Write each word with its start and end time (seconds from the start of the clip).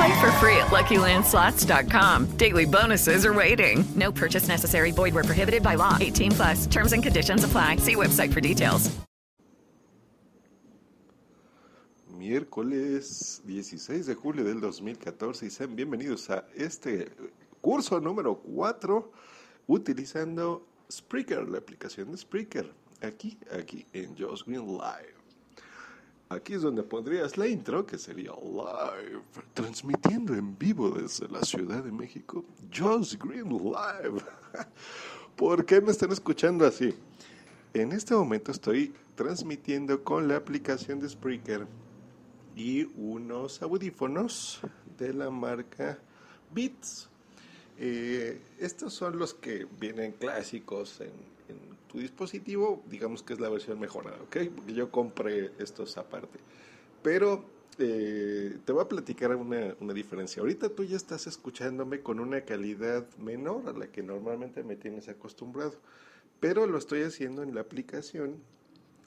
Play 0.00 0.18
for 0.18 0.32
free 0.40 0.56
at 0.56 0.68
LuckyLandSlots.com. 0.68 2.36
Daily 2.38 2.64
bonuses 2.64 3.26
are 3.26 3.34
waiting. 3.34 3.84
No 3.96 4.10
purchase 4.10 4.48
necessary. 4.48 4.92
Void 4.92 5.12
where 5.12 5.24
prohibited 5.24 5.62
by 5.62 5.74
law. 5.74 5.98
18 6.00 6.32
plus. 6.32 6.66
Terms 6.66 6.94
and 6.94 7.02
conditions 7.02 7.44
apply. 7.44 7.76
See 7.76 7.96
website 7.96 8.32
for 8.32 8.40
details. 8.40 8.90
Miércoles 12.18 13.42
16 13.44 14.06
de 14.06 14.14
julio 14.14 14.44
del 14.44 14.60
2014 14.60 15.46
y 15.46 15.50
sean 15.50 15.76
bienvenidos 15.76 16.30
a 16.30 16.44
este 16.56 17.10
curso 17.60 18.00
número 18.00 18.36
4 18.36 19.12
utilizando 19.66 20.66
Spreaker, 20.90 21.46
la 21.46 21.58
aplicación 21.58 22.10
de 22.10 22.16
Spreaker, 22.16 22.72
aquí, 23.02 23.38
aquí 23.52 23.86
en 23.92 24.16
Josh 24.16 24.44
Green 24.46 24.66
Live. 24.66 25.19
Aquí 26.30 26.54
es 26.54 26.62
donde 26.62 26.84
pondrías 26.84 27.36
la 27.36 27.48
intro, 27.48 27.84
que 27.84 27.98
sería 27.98 28.30
live, 28.30 29.20
transmitiendo 29.52 30.32
en 30.32 30.56
vivo 30.56 30.88
desde 30.88 31.26
la 31.26 31.42
Ciudad 31.42 31.82
de 31.82 31.90
México, 31.90 32.44
Josh 32.72 33.16
Green 33.18 33.48
Live. 33.48 34.22
¿Por 35.36 35.66
qué 35.66 35.80
me 35.80 35.90
están 35.90 36.12
escuchando 36.12 36.64
así? 36.64 36.94
En 37.74 37.90
este 37.90 38.14
momento 38.14 38.52
estoy 38.52 38.94
transmitiendo 39.16 40.04
con 40.04 40.28
la 40.28 40.36
aplicación 40.36 41.00
de 41.00 41.08
Spreaker 41.08 41.66
y 42.54 42.84
unos 42.96 43.60
audífonos 43.60 44.60
de 44.98 45.12
la 45.12 45.30
marca 45.30 45.98
Beats. 46.54 47.08
Eh, 47.76 48.40
estos 48.60 48.94
son 48.94 49.18
los 49.18 49.34
que 49.34 49.66
vienen 49.80 50.12
clásicos 50.12 51.00
en, 51.00 51.10
en, 51.50 51.80
tu 51.90 51.98
dispositivo, 51.98 52.84
digamos 52.88 53.24
que 53.24 53.32
es 53.32 53.40
la 53.40 53.48
versión 53.48 53.80
mejorada, 53.80 54.16
¿ok? 54.22 54.36
Porque 54.54 54.74
yo 54.74 54.92
compré 54.92 55.50
estos 55.58 55.98
aparte. 55.98 56.38
Pero 57.02 57.44
eh, 57.78 58.58
te 58.64 58.72
voy 58.72 58.82
a 58.82 58.88
platicar 58.88 59.34
una, 59.34 59.74
una, 59.80 59.92
diferencia. 59.92 60.40
Ahorita 60.40 60.68
tú 60.68 60.84
ya 60.84 60.96
estás 60.96 61.26
escuchándome 61.26 62.00
con 62.00 62.20
una 62.20 62.42
calidad 62.42 63.08
menor 63.18 63.68
a 63.68 63.72
la 63.72 63.88
que 63.88 64.04
normalmente 64.04 64.62
me 64.62 64.76
tienes 64.76 65.08
acostumbrado, 65.08 65.74
pero 66.38 66.66
lo 66.66 66.78
estoy 66.78 67.02
haciendo 67.02 67.42
en 67.42 67.56
la 67.56 67.62
aplicación 67.62 68.36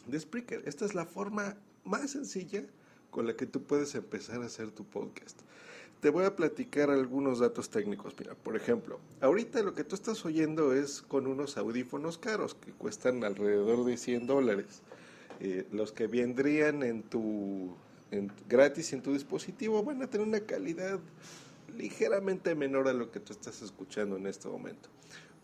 de 0.08 0.20
Spreaker. 0.20 0.64
Esta 0.66 0.84
es 0.84 0.94
la 0.94 1.06
forma 1.06 1.56
más 1.86 2.12
sencilla 2.12 2.66
con 3.12 3.28
la 3.28 3.38
que 3.38 3.46
tú 3.46 3.64
puedes 3.64 3.96
empezar 3.96 4.42
a 4.42 4.48
hacer 4.48 4.72
tu 4.72 4.84
podcast 4.84 5.40
te 6.04 6.10
voy 6.10 6.26
a 6.26 6.36
platicar 6.36 6.90
algunos 6.90 7.40
datos 7.40 7.70
técnicos. 7.70 8.14
Mira, 8.20 8.36
por 8.36 8.58
ejemplo, 8.58 9.00
ahorita 9.22 9.64
lo 9.64 9.74
que 9.74 9.86
tú 9.86 9.96
estás 9.96 10.26
oyendo 10.26 10.74
es 10.74 11.02
con 11.02 11.28
unos 11.28 11.56
audífonos 11.56 12.18
caros 12.18 12.56
que 12.56 12.74
cuestan 12.74 13.24
alrededor 13.24 13.86
de 13.86 13.96
100 13.96 14.28
dólares. 14.28 14.82
Eh, 15.40 15.66
los 15.72 15.94
que 15.94 16.08
vendrían 16.08 16.84
en 16.84 17.04
tu 17.04 17.74
en, 18.12 18.30
gratis 18.50 18.92
en 18.92 19.02
tu 19.02 19.14
dispositivo 19.14 19.82
van 19.82 20.02
a 20.02 20.08
tener 20.10 20.28
una 20.28 20.42
calidad 20.42 21.00
ligeramente 21.78 22.54
menor 22.54 22.90
a 22.90 22.94
lo 22.94 23.10
que 23.10 23.22
tú 23.22 23.32
estás 23.32 23.62
escuchando 23.62 24.18
en 24.18 24.28
este 24.28 24.50
momento. 24.50 24.90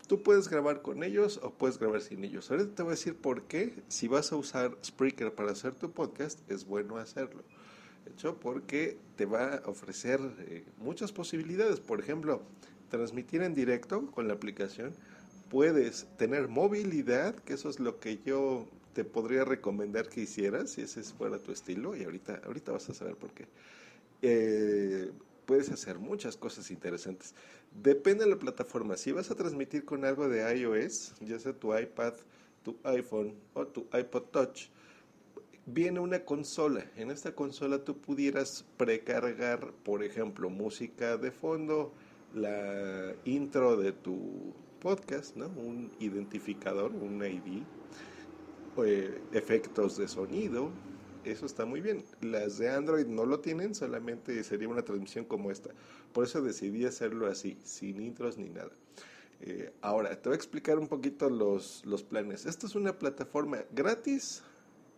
Tú 0.08 0.22
puedes 0.22 0.46
grabar 0.46 0.82
con 0.82 1.02
ellos 1.02 1.40
o 1.42 1.52
puedes 1.54 1.78
grabar 1.78 2.02
sin 2.02 2.22
ellos. 2.22 2.50
Ahorita 2.50 2.74
te 2.74 2.82
voy 2.82 2.90
a 2.90 2.96
decir 2.96 3.16
por 3.16 3.44
qué, 3.44 3.82
si 3.88 4.08
vas 4.08 4.30
a 4.30 4.36
usar 4.36 4.76
Spreaker 4.84 5.34
para 5.34 5.52
hacer 5.52 5.74
tu 5.74 5.90
podcast, 5.90 6.38
es 6.50 6.66
bueno 6.66 6.98
hacerlo 6.98 7.44
hecho 8.10 8.38
porque 8.38 8.96
te 9.16 9.26
va 9.26 9.56
a 9.56 9.68
ofrecer 9.68 10.20
eh, 10.40 10.64
muchas 10.78 11.12
posibilidades. 11.12 11.80
Por 11.80 12.00
ejemplo, 12.00 12.42
transmitir 12.90 13.42
en 13.42 13.54
directo 13.54 14.06
con 14.10 14.28
la 14.28 14.34
aplicación. 14.34 14.92
Puedes 15.48 16.06
tener 16.16 16.48
movilidad, 16.48 17.34
que 17.34 17.54
eso 17.54 17.70
es 17.70 17.80
lo 17.80 17.98
que 17.98 18.18
yo 18.24 18.68
te 18.92 19.04
podría 19.04 19.44
recomendar 19.44 20.08
que 20.08 20.22
hicieras 20.22 20.70
si 20.70 20.82
ese 20.82 21.02
fuera 21.02 21.38
tu 21.38 21.52
estilo. 21.52 21.96
Y 21.96 22.04
ahorita, 22.04 22.42
ahorita 22.44 22.72
vas 22.72 22.88
a 22.90 22.94
saber 22.94 23.16
por 23.16 23.30
qué. 23.32 23.46
Eh, 24.22 25.10
puedes 25.46 25.70
hacer 25.70 25.98
muchas 25.98 26.36
cosas 26.36 26.70
interesantes. 26.70 27.34
Depende 27.82 28.24
de 28.24 28.30
la 28.30 28.38
plataforma. 28.38 28.96
Si 28.96 29.12
vas 29.12 29.30
a 29.30 29.34
transmitir 29.34 29.84
con 29.84 30.04
algo 30.04 30.28
de 30.28 30.56
iOS, 30.56 31.14
ya 31.20 31.38
sea 31.38 31.52
tu 31.52 31.76
iPad, 31.76 32.14
tu 32.62 32.76
iPhone 32.84 33.34
o 33.54 33.66
tu 33.66 33.86
iPod 33.92 34.22
Touch, 34.30 34.68
viene 35.72 36.00
una 36.00 36.24
consola. 36.24 36.84
En 36.96 37.10
esta 37.10 37.34
consola 37.34 37.84
tú 37.84 37.98
pudieras 37.98 38.64
precargar, 38.76 39.72
por 39.84 40.02
ejemplo, 40.02 40.50
música 40.50 41.16
de 41.16 41.30
fondo, 41.30 41.92
la 42.34 43.14
intro 43.24 43.76
de 43.76 43.92
tu 43.92 44.54
podcast, 44.80 45.36
¿no? 45.36 45.46
Un 45.48 45.92
identificador, 45.98 46.92
un 46.92 47.24
ID, 47.24 47.62
eh, 48.84 49.20
efectos 49.32 49.96
de 49.96 50.08
sonido. 50.08 50.70
Eso 51.24 51.44
está 51.44 51.66
muy 51.66 51.80
bien. 51.80 52.02
Las 52.22 52.58
de 52.58 52.70
Android 52.70 53.06
no 53.06 53.26
lo 53.26 53.40
tienen, 53.40 53.74
solamente 53.74 54.42
sería 54.42 54.68
una 54.68 54.82
transmisión 54.82 55.24
como 55.24 55.50
esta. 55.50 55.70
Por 56.12 56.24
eso 56.24 56.40
decidí 56.40 56.86
hacerlo 56.86 57.26
así, 57.26 57.58
sin 57.62 58.00
intros 58.00 58.38
ni 58.38 58.48
nada. 58.48 58.70
Eh, 59.42 59.72
ahora, 59.82 60.20
te 60.20 60.28
voy 60.28 60.34
a 60.34 60.36
explicar 60.36 60.78
un 60.78 60.88
poquito 60.88 61.28
los, 61.28 61.84
los 61.84 62.02
planes. 62.02 62.46
Esta 62.46 62.66
es 62.66 62.74
una 62.74 62.98
plataforma 62.98 63.64
gratis 63.72 64.42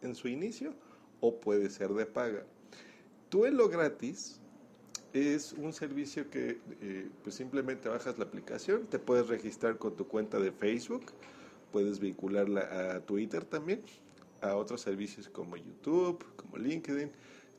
en 0.02 0.14
su 0.14 0.28
inicio 0.28 0.74
o 1.20 1.40
puede 1.40 1.70
ser 1.70 1.90
de 1.94 2.06
paga. 2.06 2.44
lo 3.30 3.68
gratis 3.68 4.40
es 5.12 5.52
un 5.52 5.72
servicio 5.72 6.30
que 6.30 6.58
eh, 6.80 7.08
pues 7.22 7.34
simplemente 7.34 7.88
bajas 7.88 8.18
la 8.18 8.24
aplicación, 8.24 8.86
te 8.86 8.98
puedes 8.98 9.28
registrar 9.28 9.78
con 9.78 9.94
tu 9.94 10.06
cuenta 10.06 10.38
de 10.38 10.52
Facebook, 10.52 11.04
puedes 11.70 12.00
vincularla 12.00 12.94
a 12.94 13.00
Twitter 13.00 13.44
también, 13.44 13.82
a 14.40 14.56
otros 14.56 14.80
servicios 14.80 15.28
como 15.28 15.56
YouTube, 15.56 16.24
como 16.36 16.56
LinkedIn. 16.56 17.10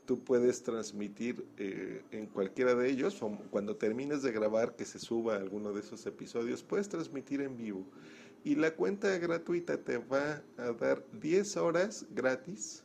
Tú 0.06 0.20
puedes 0.20 0.64
transmitir 0.64 1.46
eh, 1.58 2.02
en 2.12 2.26
cualquiera 2.28 2.76
de 2.76 2.90
ellos, 2.90 3.22
o 3.22 3.30
cuando 3.50 3.78
termines 3.78 4.22
de 4.22 4.34
grabar 4.34 4.76
que 4.76 4.84
se 4.84 5.00
suba 5.00 5.38
alguno 5.38 5.72
de 5.72 5.80
esos 5.80 6.06
episodios, 6.06 6.62
puedes 6.62 6.90
transmitir 6.90 7.40
en 7.40 7.56
vivo 7.56 7.86
y 8.44 8.56
la 8.56 8.72
cuenta 8.72 9.18
gratuita 9.18 9.78
te 9.78 9.98
va 9.98 10.42
a 10.58 10.72
dar 10.74 11.04
10 11.20 11.58
horas 11.58 12.06
gratis 12.12 12.84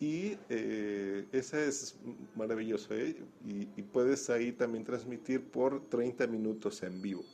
y 0.00 0.36
eh, 0.48 1.26
esa 1.32 1.62
es 1.62 1.94
maravilloso 2.34 2.94
¿eh? 2.94 3.16
y, 3.46 3.82
puedes 3.82 4.30
ahí 4.30 4.50
también 4.52 4.84
transmitir 4.84 5.44
por 5.44 5.88
30 5.88 6.26
minutos 6.26 6.82
en 6.82 7.02
vivo. 7.02 7.24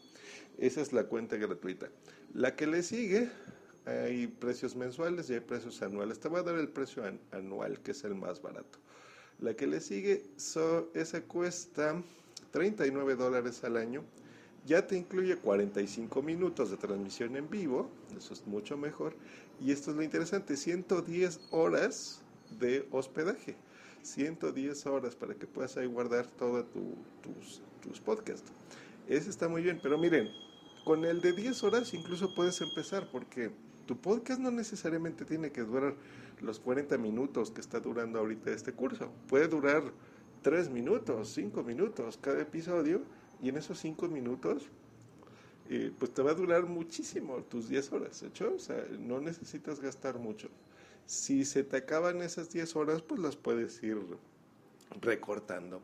Esa 0.58 0.81
es 0.81 0.93
la 0.93 1.05
cuenta 1.05 1.37
gratuita. 1.37 1.88
La 2.35 2.56
que 2.56 2.67
le 2.67 2.82
sigue, 2.82 3.29
hay 3.85 4.26
precios 4.26 4.75
mensuales 4.75 5.31
y 5.31 5.35
hay 5.35 5.41
precios 5.41 5.81
anuales. 5.82 6.19
Te 6.19 6.29
voy 6.29 6.41
a 6.41 6.43
dar 6.43 6.56
el 6.56 6.69
precio 6.69 7.05
anual, 7.31 7.81
que 7.81 7.93
es 7.93 8.03
el 8.05 8.14
más 8.14 8.43
barato. 8.43 8.79
La 9.38 9.55
que 9.55 9.67
le 9.67 9.81
sigue, 9.81 10.25
so, 10.37 10.91
esa 10.94 11.20
cuesta 11.23 12.03
39 12.50 13.14
dólares 13.17 13.62
al 13.64 13.76
año 13.76 14.03
Ya 14.66 14.86
te 14.86 14.96
incluye 14.96 15.36
45 15.36 16.22
minutos 16.22 16.70
de 16.70 16.76
transmisión 16.76 17.36
en 17.36 17.48
vivo, 17.48 17.88
eso 18.18 18.34
es 18.34 18.46
mucho 18.46 18.76
mejor. 18.76 19.14
Y 19.60 19.70
esto 19.70 19.92
es 19.92 19.96
lo 19.96 20.02
interesante, 20.02 20.56
110 20.56 21.40
horas 21.52 22.20
de 22.58 22.86
hospedaje. 22.90 23.56
110 24.02 24.86
horas 24.86 25.14
para 25.14 25.34
que 25.34 25.46
puedas 25.46 25.76
ahí 25.76 25.86
guardar 25.86 26.26
todos 26.26 26.66
tus, 27.22 27.62
tus 27.80 28.00
podcasts. 28.00 28.52
Ese 29.08 29.30
está 29.30 29.48
muy 29.48 29.62
bien, 29.62 29.78
pero 29.80 29.98
miren, 29.98 30.28
con 30.84 31.04
el 31.04 31.20
de 31.20 31.32
10 31.32 31.62
horas 31.62 31.94
incluso 31.94 32.34
puedes 32.34 32.60
empezar 32.60 33.08
porque 33.10 33.52
tu 33.86 33.96
podcast 33.96 34.40
no 34.40 34.50
necesariamente 34.50 35.24
tiene 35.24 35.52
que 35.52 35.62
durar 35.62 35.94
los 36.40 36.58
40 36.58 36.98
minutos 36.98 37.52
que 37.52 37.60
está 37.60 37.78
durando 37.78 38.19
ahorita 38.19 38.50
este 38.50 38.72
curso. 38.72 39.12
Puede 39.28 39.46
durar 39.46 39.82
3 40.42 40.70
minutos, 40.70 41.32
5 41.34 41.62
minutos 41.62 42.19
cada 42.20 42.42
episodio 42.42 43.02
y 43.42 43.48
en 43.48 43.56
esos 43.56 43.78
5 43.78 44.08
minutos 44.08 44.68
eh, 45.68 45.92
pues 45.98 46.12
te 46.14 46.22
va 46.22 46.30
a 46.30 46.34
durar 46.34 46.66
muchísimo 46.66 47.42
tus 47.42 47.68
10 47.68 47.92
horas, 47.92 48.22
¿hecho? 48.22 48.54
O 48.54 48.58
sea, 48.58 48.86
no 49.00 49.20
necesitas 49.20 49.80
gastar 49.80 50.18
mucho. 50.18 50.48
Si 51.06 51.44
se 51.44 51.64
te 51.64 51.76
acaban 51.76 52.22
esas 52.22 52.50
10 52.50 52.76
horas, 52.76 53.02
pues 53.02 53.20
las 53.20 53.36
puedes 53.36 53.82
ir 53.82 53.98
recortando. 55.00 55.80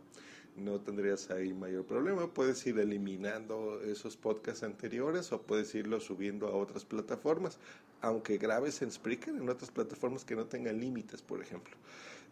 No 0.56 0.80
tendrías 0.80 1.30
ahí 1.30 1.52
mayor 1.52 1.84
problema. 1.84 2.32
Puedes 2.32 2.64
ir 2.66 2.78
eliminando 2.78 3.80
esos 3.82 4.16
podcasts 4.16 4.62
anteriores 4.62 5.32
o 5.32 5.42
puedes 5.42 5.74
irlo 5.74 5.98
subiendo 5.98 6.46
a 6.46 6.56
otras 6.56 6.84
plataformas, 6.84 7.58
aunque 8.02 8.38
grabes 8.38 8.82
en 8.82 8.92
Spreaker 8.92 9.34
en 9.34 9.48
otras 9.48 9.70
plataformas 9.70 10.24
que 10.24 10.36
no 10.36 10.46
tengan 10.46 10.78
límites, 10.78 11.22
por 11.22 11.40
ejemplo. 11.40 11.74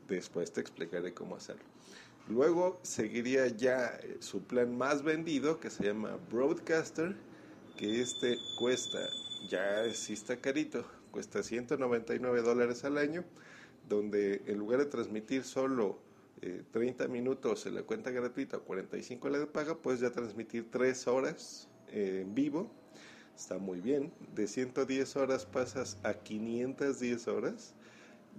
Después 0.08 0.52
te 0.52 0.60
explicaré 0.60 1.14
cómo 1.14 1.36
hacerlo. 1.36 1.64
Luego 2.28 2.78
seguiría 2.82 3.48
ya 3.48 3.98
eh, 4.02 4.18
su 4.20 4.42
plan 4.42 4.76
más 4.76 5.02
vendido 5.02 5.58
que 5.58 5.70
se 5.70 5.84
llama 5.84 6.18
Broadcaster, 6.30 7.16
que 7.76 8.00
este 8.00 8.38
cuesta, 8.58 8.98
ya 9.48 9.92
sí 9.92 10.12
está 10.12 10.36
carito, 10.36 10.84
cuesta 11.10 11.42
199 11.42 12.42
dólares 12.42 12.84
al 12.84 12.98
año, 12.98 13.24
donde 13.88 14.42
en 14.46 14.58
lugar 14.58 14.78
de 14.78 14.86
transmitir 14.86 15.44
solo 15.44 15.98
30 16.72 17.04
eh, 17.04 17.08
minutos 17.08 17.66
en 17.66 17.74
la 17.74 17.82
cuenta 17.82 18.10
gratuita 18.10 18.58
o 18.58 18.62
45 18.62 19.26
en 19.26 19.32
la 19.32 19.38
de 19.40 19.46
paga, 19.46 19.76
puedes 19.76 20.00
ya 20.00 20.10
transmitir 20.10 20.70
3 20.70 21.06
horas 21.08 21.68
eh, 21.88 22.20
en 22.22 22.34
vivo. 22.34 22.70
Está 23.36 23.58
muy 23.58 23.80
bien. 23.80 24.12
De 24.34 24.46
110 24.46 25.16
horas 25.16 25.46
pasas 25.46 25.98
a 26.02 26.14
510 26.14 27.28
horas. 27.28 27.74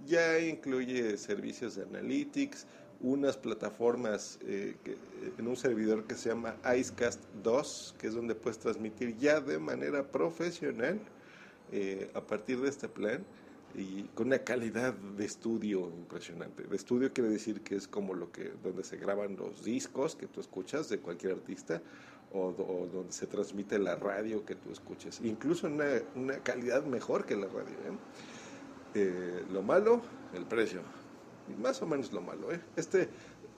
Ya 0.06 0.38
incluye 0.38 1.16
servicios 1.16 1.74
de 1.74 1.82
analytics, 1.82 2.66
unas 3.02 3.36
plataformas 3.36 4.38
eh, 4.42 4.76
en 5.38 5.48
un 5.48 5.56
servidor 5.56 6.04
que 6.04 6.14
se 6.14 6.30
llama 6.30 6.56
Icecast 6.76 7.20
2, 7.42 7.96
que 7.98 8.06
es 8.06 8.14
donde 8.14 8.34
puedes 8.34 8.58
transmitir 8.58 9.16
ya 9.18 9.40
de 9.40 9.58
manera 9.58 10.06
profesional 10.10 11.00
a 12.14 12.20
partir 12.20 12.60
de 12.60 12.68
este 12.68 12.86
plan 12.86 13.24
y 13.74 14.02
con 14.14 14.26
una 14.26 14.38
calidad 14.40 14.92
de 14.92 15.24
estudio 15.24 15.90
impresionante. 15.96 16.64
De 16.64 16.76
estudio 16.76 17.12
quiere 17.12 17.30
decir 17.30 17.62
que 17.62 17.76
es 17.76 17.88
como 17.88 18.14
lo 18.14 18.30
que 18.30 18.52
donde 18.62 18.84
se 18.84 18.96
graban 18.96 19.36
los 19.36 19.64
discos 19.64 20.14
que 20.14 20.26
tú 20.26 20.40
escuchas 20.40 20.88
de 20.88 20.98
cualquier 20.98 21.32
artista 21.32 21.80
o, 22.32 22.52
donde 22.92 23.12
se 23.12 23.26
transmite 23.26 23.78
la 23.78 23.96
radio 23.96 24.44
que 24.44 24.54
tú 24.54 24.72
escuches, 24.72 25.20
incluso 25.22 25.66
una, 25.66 25.84
una 26.14 26.38
calidad 26.38 26.84
mejor 26.84 27.26
que 27.26 27.36
la 27.36 27.46
radio. 27.46 27.74
¿eh? 27.74 27.96
Eh, 28.94 29.44
lo 29.52 29.62
malo, 29.62 30.02
el 30.34 30.44
precio, 30.44 30.80
más 31.60 31.80
o 31.82 31.86
menos 31.86 32.12
lo 32.12 32.20
malo. 32.20 32.52
¿eh? 32.52 32.60
Este, 32.76 33.08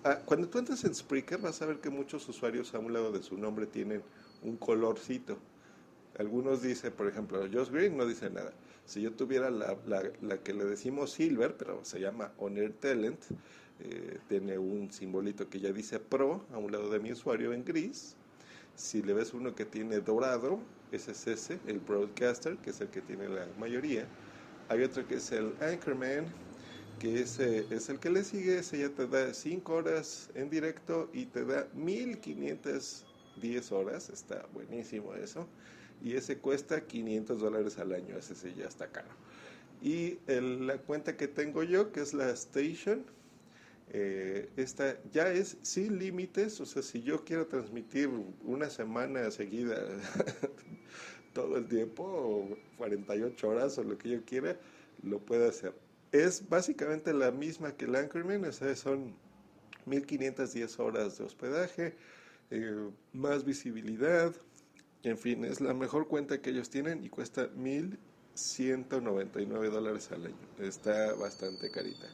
ah, 0.05 0.21
cuando 0.25 0.49
tú 0.49 0.59
entras 0.59 0.85
en 0.85 0.95
Spreaker 0.95 1.39
vas 1.39 1.61
a 1.63 1.67
ver 1.67 1.81
que 1.81 1.91
muchos 1.91 2.29
usuarios 2.29 2.75
a 2.75 2.79
un 2.79 2.93
lado 2.93 3.13
de 3.13 3.23
su 3.23 3.37
nombre 3.37 3.67
tienen 3.67 4.03
un 4.43 4.57
colorcito. 4.57 5.39
Algunos 6.19 6.63
dicen, 6.63 6.93
por 6.93 7.09
ejemplo, 7.09 7.41
Josh 7.53 7.71
Green 7.71 7.97
no 7.97 8.07
dice 8.07 8.31
nada 8.31 8.53
si 8.85 9.01
yo 9.01 9.13
tuviera 9.13 9.51
la, 9.51 9.77
la, 9.87 10.39
que 10.39 10.53
le 10.53 10.65
decimos 10.65 11.13
silver, 11.13 11.57
pero 11.57 11.85
se 11.85 12.01
llama 12.01 12.33
Honor 12.39 12.73
Talent, 12.81 13.19
eh, 13.81 14.19
tiene 14.29 14.59
un 14.59 14.93
simbolito 14.93 15.49
que 15.49 15.59
ya 15.61 15.73
dice 15.73 15.99
Pro 15.99 16.45
a 16.53 16.59
un 16.59 16.71
lado 16.71 16.91
de 16.91 17.01
mi 17.01 17.13
usuario 17.13 17.53
en 17.53 17.65
gris. 17.65 18.17
Si 18.75 19.03
le 19.03 19.15
ves 19.15 19.33
uno 19.33 19.55
que 19.55 19.65
tiene 19.65 20.01
dorado, 20.01 20.59
ese 20.93 21.13
es 21.13 21.27
ese, 21.27 21.61
el 21.67 21.81
Broadcaster, 21.81 22.57
que 22.59 22.71
es 22.71 22.81
el 22.81 22.89
que 22.89 23.01
tiene 23.01 23.29
la 23.29 23.47
mayoría. 23.59 24.07
Hay 24.69 24.83
otro 24.83 25.07
que 25.07 25.17
es 25.17 25.33
el 25.33 25.55
Anchorman, 25.61 26.27
que 26.99 27.21
ese 27.21 27.67
es 27.71 27.89
el 27.89 27.99
que 27.99 28.11
le 28.11 28.25
sigue, 28.25 28.59
ese 28.59 28.79
ya 28.79 28.89
te 28.91 29.07
da 29.07 29.33
5 29.33 29.73
horas 29.73 30.31
en 30.35 30.51
directo 30.51 31.11
y 31.13 31.27
te 31.27 31.45
da 31.45 31.69
1510 31.75 33.73
horas, 33.73 34.11
está 34.11 34.47
buenísimo 34.53 35.15
eso 35.15 35.47
y 36.03 36.15
ese 36.17 36.39
cuesta 36.39 36.87
500 36.87 37.41
dólares 37.41 37.79
al 37.79 37.93
año, 37.93 38.17
ese 38.17 38.35
sí 38.35 38.55
ya 38.57 38.67
está 38.67 38.89
caro. 38.91 39.09
Y 39.83 40.19
la 40.27 40.79
cuenta 40.79 41.17
que 41.17 41.29
tengo 41.29 41.63
yo, 41.63 41.93
que 41.93 42.01
es 42.01 42.15
la 42.15 42.31
Station, 42.31 43.05
eh, 43.91 44.51
esta 44.57 44.99
ya 45.13 45.31
es 45.31 45.59
sin 45.63 45.99
límites, 45.99 46.61
o 46.61 46.67
sea, 46.67 46.83
si 46.83 47.03
yo 47.03 47.25
quiero 47.25 47.47
transmitir 47.47 48.09
una 48.43 48.71
semana 48.71 49.31
seguida 49.31 49.77
todo 51.35 51.57
el 51.59 51.67
tiempo, 51.69 52.03
o 52.05 52.59
48 52.79 53.49
horas, 53.49 53.79
o 53.79 53.85
lo 53.85 53.99
que 53.99 54.11
yo 54.11 54.25
quiera, 54.25 54.59
lo 55.03 55.21
puedo 55.21 55.49
hacer. 55.49 55.84
Es 56.15 56.49
básicamente 56.49 57.13
la 57.13 57.31
misma 57.33 57.73
que 57.73 57.85
el 57.87 57.97
Anchorman, 57.97 58.45
o 58.45 58.53
sea, 58.53 58.77
son 58.77 59.17
1510 59.87 60.79
horas 60.79 61.19
de 61.19 61.25
hospedaje, 61.25 61.97
eh, 62.53 62.89
más 63.13 63.45
visibilidad, 63.45 64.33
en 65.03 65.19
fin, 65.19 65.45
es 65.45 65.61
la 65.61 65.75
mejor 65.75 66.07
cuenta 66.07 66.41
que 66.41 66.51
ellos 66.51 66.71
tienen 66.71 67.03
y 67.03 67.09
cuesta 67.09 67.51
1.199 67.57 69.71
dólares 69.71 70.13
al 70.13 70.27
año. 70.27 70.37
Está 70.61 71.15
bastante 71.15 71.69
carita. 71.73 72.07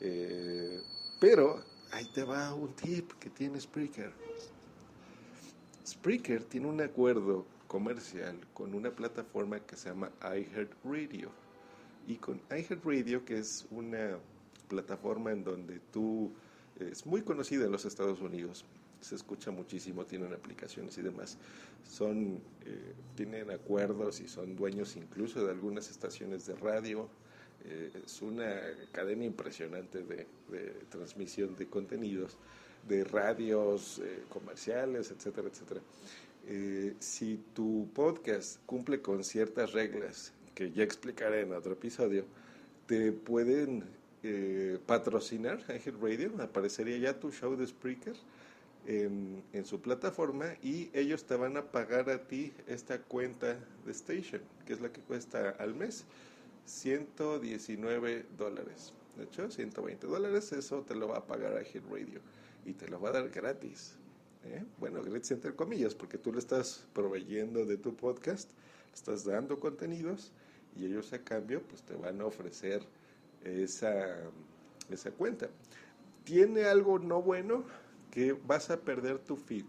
Eh, 0.00 0.80
pero 1.20 1.62
ahí 1.92 2.10
te 2.14 2.24
va 2.24 2.54
un 2.54 2.74
tip 2.74 3.12
que 3.20 3.28
tiene 3.28 3.60
Spreaker. 3.60 4.14
Spreaker 5.86 6.42
tiene 6.44 6.68
un 6.68 6.80
acuerdo 6.80 7.44
comercial 7.68 8.40
con 8.54 8.74
una 8.74 8.92
plataforma 8.92 9.60
que 9.60 9.76
se 9.76 9.90
llama 9.90 10.10
iHeartRadio. 10.22 11.45
Y 12.06 12.16
con 12.16 12.40
iHeartRadio, 12.50 13.24
que 13.24 13.38
es 13.38 13.66
una 13.70 14.18
plataforma 14.68 15.32
en 15.32 15.44
donde 15.44 15.80
tú 15.92 16.32
es 16.78 17.06
muy 17.06 17.22
conocida 17.22 17.64
en 17.64 17.72
los 17.72 17.84
Estados 17.84 18.20
Unidos, 18.20 18.64
se 19.00 19.14
escucha 19.14 19.50
muchísimo, 19.50 20.04
tienen 20.04 20.32
aplicaciones 20.32 20.96
y 20.98 21.02
demás. 21.02 21.38
Son, 21.88 22.40
eh, 22.64 22.92
tienen 23.14 23.50
acuerdos 23.50 24.20
y 24.20 24.28
son 24.28 24.56
dueños 24.56 24.96
incluso 24.96 25.44
de 25.44 25.52
algunas 25.52 25.90
estaciones 25.90 26.46
de 26.46 26.56
radio. 26.56 27.08
Eh, 27.64 27.90
es 28.04 28.22
una 28.22 28.60
cadena 28.92 29.24
impresionante 29.24 30.02
de, 30.02 30.26
transmisión 30.88 31.56
de 31.56 31.66
contenidos, 31.66 32.36
de 32.88 33.04
radios 33.04 34.00
eh, 34.04 34.24
comerciales, 34.28 35.10
etcétera, 35.10 35.48
etcétera. 35.48 35.80
si 37.00 37.40
tu 37.54 37.88
podcast 37.92 38.60
cumple 38.66 39.00
con 39.00 39.24
ciertas 39.24 39.72
reglas, 39.72 40.32
que 40.56 40.72
ya 40.72 40.82
explicaré 40.82 41.42
en 41.42 41.52
otro 41.52 41.74
episodio, 41.74 42.24
te 42.88 43.12
pueden 43.12 43.84
patrocinar 44.86 45.60
Angel 45.68 46.00
Radio, 46.00 46.32
aparecería 46.40 46.96
ya 46.98 47.20
tu 47.20 47.30
show 47.30 47.54
de 47.56 47.66
Spreaker 47.66 48.16
en, 48.86 49.64
su 49.64 49.80
plataforma 49.80 50.54
y 50.62 50.90
ellos 50.92 51.24
te 51.24 51.36
van 51.36 51.56
a 51.56 51.70
pagar 51.70 52.08
a 52.10 52.26
ti 52.26 52.52
esta 52.66 53.00
cuenta 53.00 53.58
de 53.84 53.92
Station, 53.92 54.40
que 54.64 54.72
es 54.72 54.80
la 54.80 54.92
que 54.92 55.00
cuesta 55.00 55.50
al 55.58 55.74
mes 55.74 56.04
119 56.64 58.26
dólares. 58.36 58.92
De 59.16 59.24
hecho, 59.24 59.50
120 59.50 60.06
dólares, 60.06 60.52
eso 60.52 60.82
te 60.82 60.94
lo 60.94 61.08
va 61.08 61.18
a 61.18 61.26
pagar 61.26 61.62
Hit 61.64 61.84
Radio 61.90 62.20
y 62.64 62.72
te 62.72 62.88
lo 62.88 63.00
va 63.00 63.10
a 63.10 63.12
dar 63.12 63.28
gratis. 63.30 63.94
¿eh? 64.44 64.64
Bueno, 64.78 65.02
gratis 65.02 65.30
entre 65.32 65.54
comillas, 65.54 65.94
porque 65.94 66.18
tú 66.18 66.32
le 66.32 66.38
estás 66.38 66.86
proveyendo 66.92 67.64
de 67.64 67.76
tu 67.76 67.94
podcast, 67.94 68.50
estás 68.94 69.24
dando 69.24 69.58
contenidos 69.58 70.32
y 70.76 70.86
ellos 70.86 71.12
a 71.12 71.22
cambio 71.22 71.62
pues 71.62 71.82
te 71.82 71.94
van 71.94 72.20
a 72.20 72.26
ofrecer 72.26 72.82
esa, 73.44 74.18
esa 74.90 75.10
cuenta. 75.10 75.48
¿Tiene 76.24 76.64
algo 76.64 76.98
no 76.98 77.22
bueno? 77.22 77.64
que 78.16 78.32
vas 78.32 78.70
a 78.70 78.80
perder 78.80 79.18
tu 79.18 79.36
feed. 79.36 79.66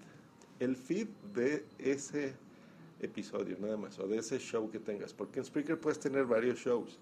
El 0.61 0.77
feed 0.77 1.09
de 1.33 1.65
ese 1.79 2.33
episodio 3.01 3.57
nada 3.59 3.75
más, 3.75 3.99
o 3.99 4.07
de 4.07 4.19
ese 4.19 4.39
show 4.39 4.71
que 4.71 4.79
tengas, 4.79 5.13
porque 5.13 5.39
en 5.39 5.45
Spreaker 5.45 5.77
puedes 5.77 5.99
tener 5.99 6.23
varios 6.23 6.57
shows. 6.57 6.97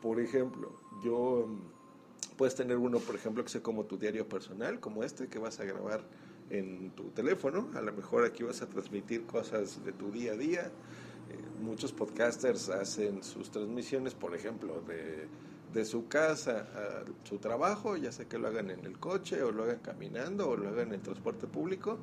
Por 0.00 0.18
ejemplo, 0.18 0.76
yo 1.04 1.46
mm, 1.46 2.36
puedes 2.36 2.56
tener 2.56 2.78
uno, 2.78 2.98
por 2.98 3.14
ejemplo, 3.14 3.44
que 3.44 3.50
sea 3.50 3.62
como 3.62 3.84
tu 3.84 3.96
diario 3.96 4.28
personal, 4.28 4.80
como 4.80 5.04
este 5.04 5.28
que 5.28 5.38
vas 5.38 5.60
a 5.60 5.64
grabar 5.64 6.02
en 6.50 6.90
tu 6.96 7.04
teléfono. 7.10 7.70
A 7.76 7.80
lo 7.80 7.92
mejor 7.92 8.24
aquí 8.24 8.42
vas 8.42 8.60
a 8.60 8.68
transmitir 8.68 9.24
cosas 9.24 9.84
de 9.84 9.92
tu 9.92 10.10
día 10.10 10.32
a 10.32 10.36
día. 10.36 10.72
Eh, 11.30 11.38
muchos 11.60 11.92
podcasters 11.92 12.68
hacen 12.68 13.22
sus 13.22 13.50
transmisiones, 13.50 14.14
por 14.14 14.34
ejemplo, 14.34 14.80
de 14.82 15.28
de 15.72 15.84
su 15.84 16.06
casa 16.06 16.66
a 16.74 17.04
su 17.26 17.38
trabajo, 17.38 17.96
ya 17.96 18.12
sea 18.12 18.26
que 18.26 18.38
lo 18.38 18.48
hagan 18.48 18.70
en 18.70 18.84
el 18.84 18.98
coche 18.98 19.42
o 19.42 19.52
lo 19.52 19.64
hagan 19.64 19.80
caminando 19.80 20.48
o 20.48 20.56
lo 20.56 20.68
hagan 20.68 20.88
en 20.88 20.94
el 20.94 21.00
transporte 21.00 21.46
público, 21.46 21.98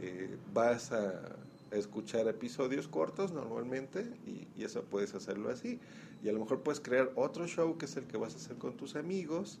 eh, 0.00 0.36
vas 0.52 0.92
a, 0.92 1.36
escuchar 1.70 2.28
episodios 2.28 2.86
cortos 2.86 3.32
normalmente 3.32 4.06
y, 4.24 4.62
eso 4.62 4.84
puedes 4.84 5.12
hacerlo 5.14 5.50
así. 5.50 5.80
Y 6.22 6.28
a 6.28 6.32
lo 6.32 6.38
mejor 6.38 6.62
puedes 6.62 6.78
crear 6.80 7.10
otro 7.16 7.48
show 7.48 7.76
que 7.76 7.86
es 7.86 7.96
el 7.96 8.06
que 8.06 8.16
vas 8.16 8.34
a 8.34 8.36
hacer 8.36 8.56
con 8.58 8.76
tus 8.76 8.94
amigos 8.94 9.58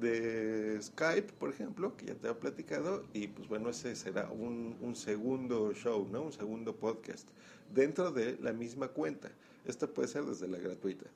de 0.00 0.76
Skype, 0.82 1.34
por 1.34 1.50
ejemplo, 1.50 1.96
que 1.96 2.06
ya 2.06 2.14
te 2.16 2.28
he 2.28 2.34
platicado, 2.34 3.04
y 3.12 3.28
pues 3.28 3.46
bueno, 3.46 3.70
ese 3.70 3.94
será 3.94 4.28
un, 4.32 4.76
un, 4.80 4.96
segundo 4.96 5.72
show, 5.72 6.08
¿no? 6.10 6.22
Un 6.22 6.32
segundo 6.32 6.74
podcast 6.74 7.28
dentro 7.72 8.10
de 8.10 8.38
la 8.40 8.52
misma 8.52 8.88
cuenta. 8.88 9.30
Esto 9.64 9.92
puede 9.92 10.08
ser 10.08 10.24
desde 10.24 10.48
la 10.48 10.58
gratuita. 10.58 11.06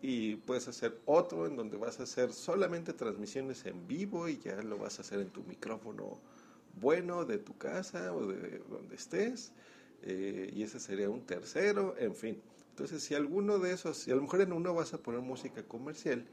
Y 0.00 0.36
puedes 0.36 0.66
hacer 0.68 0.98
otro 1.06 1.46
en 1.46 1.56
donde 1.56 1.76
vas 1.76 2.00
a 2.00 2.04
hacer 2.04 2.32
solamente 2.32 2.92
transmisiones 2.92 3.64
en 3.66 3.86
vivo 3.86 4.28
y 4.28 4.38
ya 4.38 4.60
lo 4.62 4.78
vas 4.78 4.98
a 4.98 5.02
hacer 5.02 5.20
en 5.20 5.30
tu 5.30 5.42
micrófono 5.44 6.18
bueno 6.80 7.24
de 7.24 7.38
tu 7.38 7.56
casa 7.56 8.12
o 8.12 8.26
de 8.26 8.58
donde 8.70 8.96
estés. 8.96 9.52
Eh, 10.02 10.50
y 10.52 10.62
ese 10.62 10.80
sería 10.80 11.08
un 11.08 11.22
tercero, 11.22 11.94
en 11.98 12.14
fin. 12.16 12.40
Entonces, 12.70 13.02
si 13.02 13.14
alguno 13.14 13.58
de 13.58 13.72
esos, 13.72 13.98
si 13.98 14.10
a 14.10 14.16
lo 14.16 14.22
mejor 14.22 14.40
en 14.40 14.52
uno 14.52 14.74
vas 14.74 14.94
a 14.94 14.98
poner 14.98 15.20
música 15.20 15.62
comercial, 15.62 16.26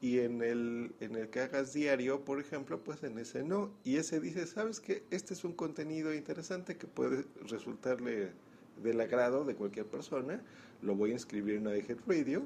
y 0.00 0.20
en 0.20 0.42
el, 0.42 0.94
en 1.00 1.16
el 1.16 1.28
que 1.28 1.40
hagas 1.40 1.72
diario, 1.72 2.24
por 2.24 2.40
ejemplo, 2.40 2.82
pues 2.82 3.02
en 3.02 3.18
ese 3.18 3.42
no. 3.42 3.72
Y 3.84 3.96
ese 3.96 4.20
dice, 4.20 4.46
¿sabes 4.46 4.80
qué? 4.80 5.02
Este 5.10 5.34
es 5.34 5.44
un 5.44 5.52
contenido 5.52 6.14
interesante 6.14 6.76
que 6.76 6.86
puede 6.86 7.24
resultarle 7.46 8.32
del 8.82 9.00
agrado 9.00 9.44
de 9.44 9.54
cualquier 9.54 9.86
persona. 9.86 10.40
Lo 10.82 10.94
voy 10.94 11.10
a 11.10 11.14
inscribir 11.14 11.56
en 11.56 11.66
iHead 11.66 11.98
Radio 12.06 12.42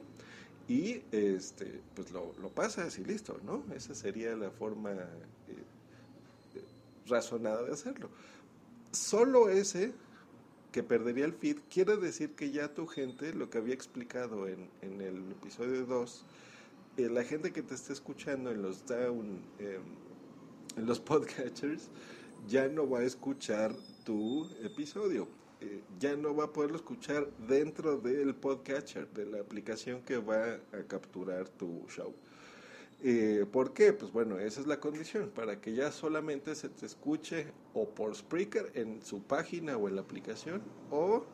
y 0.68 1.02
este, 1.12 1.80
pues 1.94 2.10
lo, 2.12 2.32
lo 2.40 2.48
pasas 2.48 2.98
y 2.98 3.04
listo, 3.04 3.38
¿no? 3.44 3.64
Esa 3.74 3.94
sería 3.94 4.34
la 4.36 4.50
forma 4.50 4.92
eh, 4.92 4.96
razonada 7.06 7.62
de 7.62 7.72
hacerlo. 7.72 8.08
Solo 8.92 9.48
ese 9.48 9.92
que 10.70 10.82
perdería 10.82 11.26
el 11.26 11.34
feed 11.34 11.58
quiere 11.70 11.96
decir 11.96 12.34
que 12.34 12.50
ya 12.50 12.72
tu 12.72 12.86
gente, 12.86 13.34
lo 13.34 13.50
que 13.50 13.58
había 13.58 13.74
explicado 13.74 14.48
en, 14.48 14.70
en 14.80 15.00
el 15.02 15.32
episodio 15.32 15.84
2, 15.84 16.24
eh, 16.96 17.08
la 17.08 17.24
gente 17.24 17.52
que 17.52 17.62
te 17.62 17.74
está 17.74 17.92
escuchando 17.92 18.50
en 18.50 18.62
los 18.62 18.86
down, 18.86 19.40
eh, 19.58 19.78
en 20.76 20.86
los 20.86 21.00
podcatchers, 21.10 21.88
ya 22.48 22.68
no 22.68 22.88
va 22.88 23.00
a 23.00 23.04
escuchar 23.04 23.74
tu 24.04 24.48
episodio. 24.62 25.28
Eh, 25.62 25.80
ya 25.98 26.16
no 26.16 26.34
va 26.34 26.44
a 26.44 26.52
poderlo 26.52 26.76
escuchar 26.76 27.28
dentro 27.48 27.98
del 27.98 28.34
podcatcher, 28.34 29.08
de 29.12 29.26
la 29.26 29.40
aplicación 29.40 30.02
que 30.02 30.18
va 30.18 30.54
a 30.72 30.82
capturar 30.88 31.48
tu 31.48 31.86
show. 31.88 32.12
Eh, 33.04 33.46
¿Por 33.50 33.72
qué? 33.72 33.92
Pues 33.92 34.12
bueno, 34.12 34.38
esa 34.38 34.60
es 34.60 34.66
la 34.66 34.80
condición, 34.80 35.30
para 35.30 35.60
que 35.60 35.74
ya 35.74 35.90
solamente 35.92 36.54
se 36.54 36.68
te 36.68 36.86
escuche 36.86 37.46
o 37.74 37.88
por 37.88 38.14
Spreaker 38.14 38.72
en 38.74 39.02
su 39.02 39.22
página 39.22 39.76
o 39.76 39.88
en 39.88 39.96
la 39.96 40.02
aplicación 40.02 40.62
o 40.90 41.24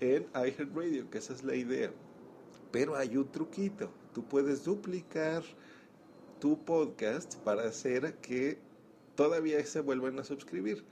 en 0.00 0.26
iHeartRadio, 0.34 1.10
que 1.10 1.18
esa 1.18 1.32
es 1.32 1.42
la 1.42 1.56
idea. 1.56 1.90
Pero 2.70 2.96
hay 2.96 3.16
un 3.16 3.30
truquito 3.30 3.90
tú 4.12 4.24
puedes 4.24 4.64
duplicar 4.64 5.42
tu 6.40 6.58
podcast 6.64 7.36
para 7.36 7.64
hacer 7.64 8.14
que 8.16 8.58
todavía 9.14 9.64
se 9.64 9.80
vuelvan 9.80 10.18
a 10.18 10.24
suscribir. 10.24 10.84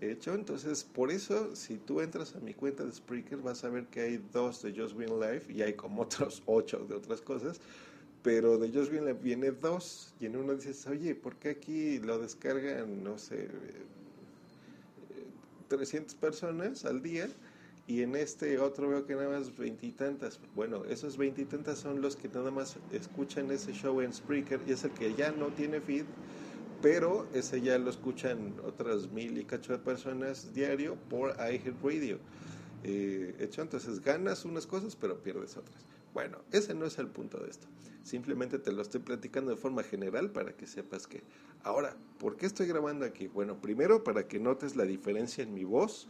Hecho, 0.00 0.34
entonces 0.34 0.84
por 0.84 1.10
eso 1.10 1.56
si 1.56 1.78
tú 1.78 2.00
entras 2.02 2.36
a 2.36 2.40
mi 2.40 2.52
cuenta 2.52 2.84
de 2.84 2.92
Spreaker 2.92 3.38
vas 3.38 3.64
a 3.64 3.70
ver 3.70 3.86
que 3.86 4.00
hay 4.00 4.16
dos 4.32 4.62
de 4.62 4.72
Just 4.78 4.94
Green 4.96 5.18
Life 5.18 5.50
y 5.52 5.62
hay 5.62 5.74
como 5.74 6.02
otros 6.02 6.42
ocho 6.46 6.84
de 6.88 6.94
otras 6.94 7.20
cosas, 7.22 7.60
pero 8.22 8.58
de 8.58 8.70
Just 8.70 8.90
Green 8.90 9.06
Life 9.06 9.20
viene 9.22 9.52
dos 9.52 10.14
y 10.20 10.26
en 10.26 10.36
uno 10.36 10.54
dices, 10.54 10.86
oye, 10.86 11.14
¿por 11.14 11.36
qué 11.36 11.50
aquí 11.50 11.98
lo 12.00 12.18
descargan, 12.18 13.02
no 13.02 13.16
sé, 13.16 13.48
300 15.68 16.14
eh, 16.14 16.18
personas 16.20 16.84
al 16.84 17.02
día? 17.02 17.28
y 17.86 18.02
en 18.02 18.16
este 18.16 18.58
otro 18.58 18.88
veo 18.88 19.06
que 19.06 19.14
nada 19.14 19.38
más 19.38 19.56
veintitantas. 19.56 20.40
Bueno, 20.54 20.84
esos 20.86 21.16
veintitantas 21.16 21.78
son 21.78 22.00
los 22.00 22.16
que 22.16 22.28
nada 22.28 22.50
más 22.50 22.78
escuchan 22.90 23.50
ese 23.50 23.72
show 23.72 24.00
en 24.00 24.12
Spreaker 24.12 24.62
y 24.66 24.72
es 24.72 24.84
el 24.84 24.92
que 24.92 25.14
ya 25.14 25.30
no 25.30 25.52
tiene 25.52 25.80
feed, 25.80 26.06
pero 26.82 27.26
ese 27.32 27.60
ya 27.60 27.78
lo 27.78 27.90
escuchan 27.90 28.54
otras 28.64 29.10
mil 29.10 29.38
y 29.38 29.44
cacho 29.44 29.72
de 29.72 29.78
personas 29.78 30.54
diario 30.54 30.96
por 31.08 31.36
iHeartRadio. 31.36 32.18
Eh, 32.84 33.34
hecho, 33.40 33.62
entonces 33.62 34.00
ganas 34.00 34.44
unas 34.44 34.66
cosas 34.66 34.96
pero 34.96 35.22
pierdes 35.22 35.56
otras. 35.56 35.76
Bueno, 36.14 36.38
ese 36.52 36.74
no 36.74 36.86
es 36.86 36.98
el 36.98 37.08
punto 37.08 37.38
de 37.38 37.50
esto. 37.50 37.66
Simplemente 38.02 38.58
te 38.58 38.72
lo 38.72 38.82
estoy 38.82 39.00
platicando 39.00 39.50
de 39.50 39.56
forma 39.56 39.82
general 39.82 40.30
para 40.30 40.52
que 40.52 40.66
sepas 40.66 41.06
que. 41.06 41.22
Ahora, 41.64 41.96
¿por 42.18 42.36
qué 42.36 42.46
estoy 42.46 42.68
grabando 42.68 43.04
aquí? 43.04 43.26
Bueno, 43.26 43.60
primero 43.60 44.04
para 44.04 44.28
que 44.28 44.38
notes 44.38 44.76
la 44.76 44.84
diferencia 44.84 45.42
en 45.42 45.52
mi 45.52 45.64
voz 45.64 46.06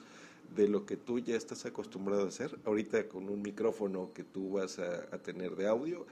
de 0.54 0.68
lo 0.68 0.86
que 0.86 0.96
tú 0.96 1.18
ya 1.18 1.36
estás 1.36 1.66
acostumbrado 1.66 2.24
a 2.24 2.28
hacer. 2.28 2.58
Ahorita 2.64 3.08
con 3.08 3.28
un 3.28 3.42
micrófono 3.42 4.12
que 4.12 4.24
tú 4.24 4.50
vas 4.50 4.78
a, 4.78 5.18
tener 5.22 5.56
de 5.56 5.66
audio, 5.66 6.06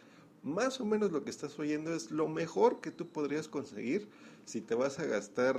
más 0.45 0.81
o 0.81 0.85
menos 0.85 1.11
lo 1.11 1.25
que 1.25 1.31
estás 1.31 1.59
oyendo 1.59 1.95
es 1.95 2.11
lo 2.11 2.29
mejor 2.29 2.81
que 2.81 2.91
tú 2.91 3.09
podrías 3.09 3.49
conseguir 3.49 4.09
si 4.45 4.61
te 4.61 4.75
vas 4.75 4.99
a 4.99 5.05
gastar 5.07 5.59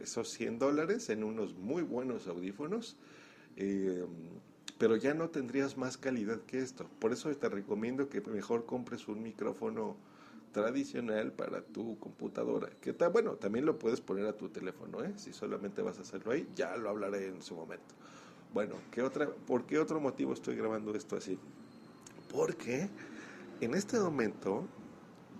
esos 0.00 0.30
100 0.30 0.58
dólares 0.58 1.10
en 1.10 1.22
unos 1.22 1.54
muy 1.54 1.82
buenos 1.82 2.26
audífonos. 2.26 2.96
Eh, 3.56 4.04
pero 4.78 4.96
ya 4.96 5.14
no 5.14 5.30
tendrías 5.30 5.76
más 5.76 5.96
calidad 5.96 6.40
que 6.42 6.58
esto. 6.58 6.86
Por 6.98 7.12
eso 7.12 7.34
te 7.34 7.48
recomiendo 7.48 8.08
que 8.08 8.20
mejor 8.20 8.66
compres 8.66 9.08
un 9.08 9.22
micrófono 9.22 9.96
tradicional 10.52 11.32
para 11.32 11.62
tu 11.62 11.98
computadora. 11.98 12.70
Que 12.80 12.90
está 12.90 13.08
bueno, 13.08 13.32
también 13.32 13.64
lo 13.64 13.78
puedes 13.78 14.00
poner 14.00 14.26
a 14.26 14.36
tu 14.36 14.48
teléfono, 14.48 15.02
¿eh? 15.04 15.12
si 15.16 15.32
solamente 15.32 15.82
vas 15.82 15.98
a 15.98 16.02
hacerlo 16.02 16.32
ahí, 16.32 16.48
ya 16.54 16.76
lo 16.76 16.90
hablaré 16.90 17.28
en 17.28 17.42
su 17.42 17.54
momento. 17.54 17.94
Bueno, 18.52 18.74
¿qué 18.90 19.02
otra, 19.02 19.28
¿por 19.28 19.66
qué 19.66 19.78
otro 19.78 20.00
motivo 20.00 20.32
estoy 20.32 20.56
grabando 20.56 20.94
esto 20.94 21.16
así? 21.16 21.38
Porque 22.32 22.88
en 23.60 23.74
este 23.74 23.98
momento 23.98 24.66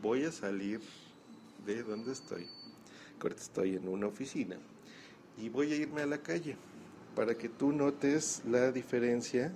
voy 0.02 0.24
a 0.24 0.32
salir 0.32 0.80
de 1.64 1.82
donde 1.82 2.12
estoy. 2.12 2.46
Ahorita 3.20 3.42
estoy 3.42 3.76
en 3.76 3.88
una 3.88 4.06
oficina 4.06 4.56
y 5.36 5.48
voy 5.48 5.72
a 5.72 5.76
irme 5.76 6.02
a 6.02 6.06
la 6.06 6.18
calle 6.18 6.56
para 7.14 7.34
que 7.34 7.48
tú 7.48 7.72
notes 7.72 8.42
la 8.46 8.70
diferencia 8.72 9.52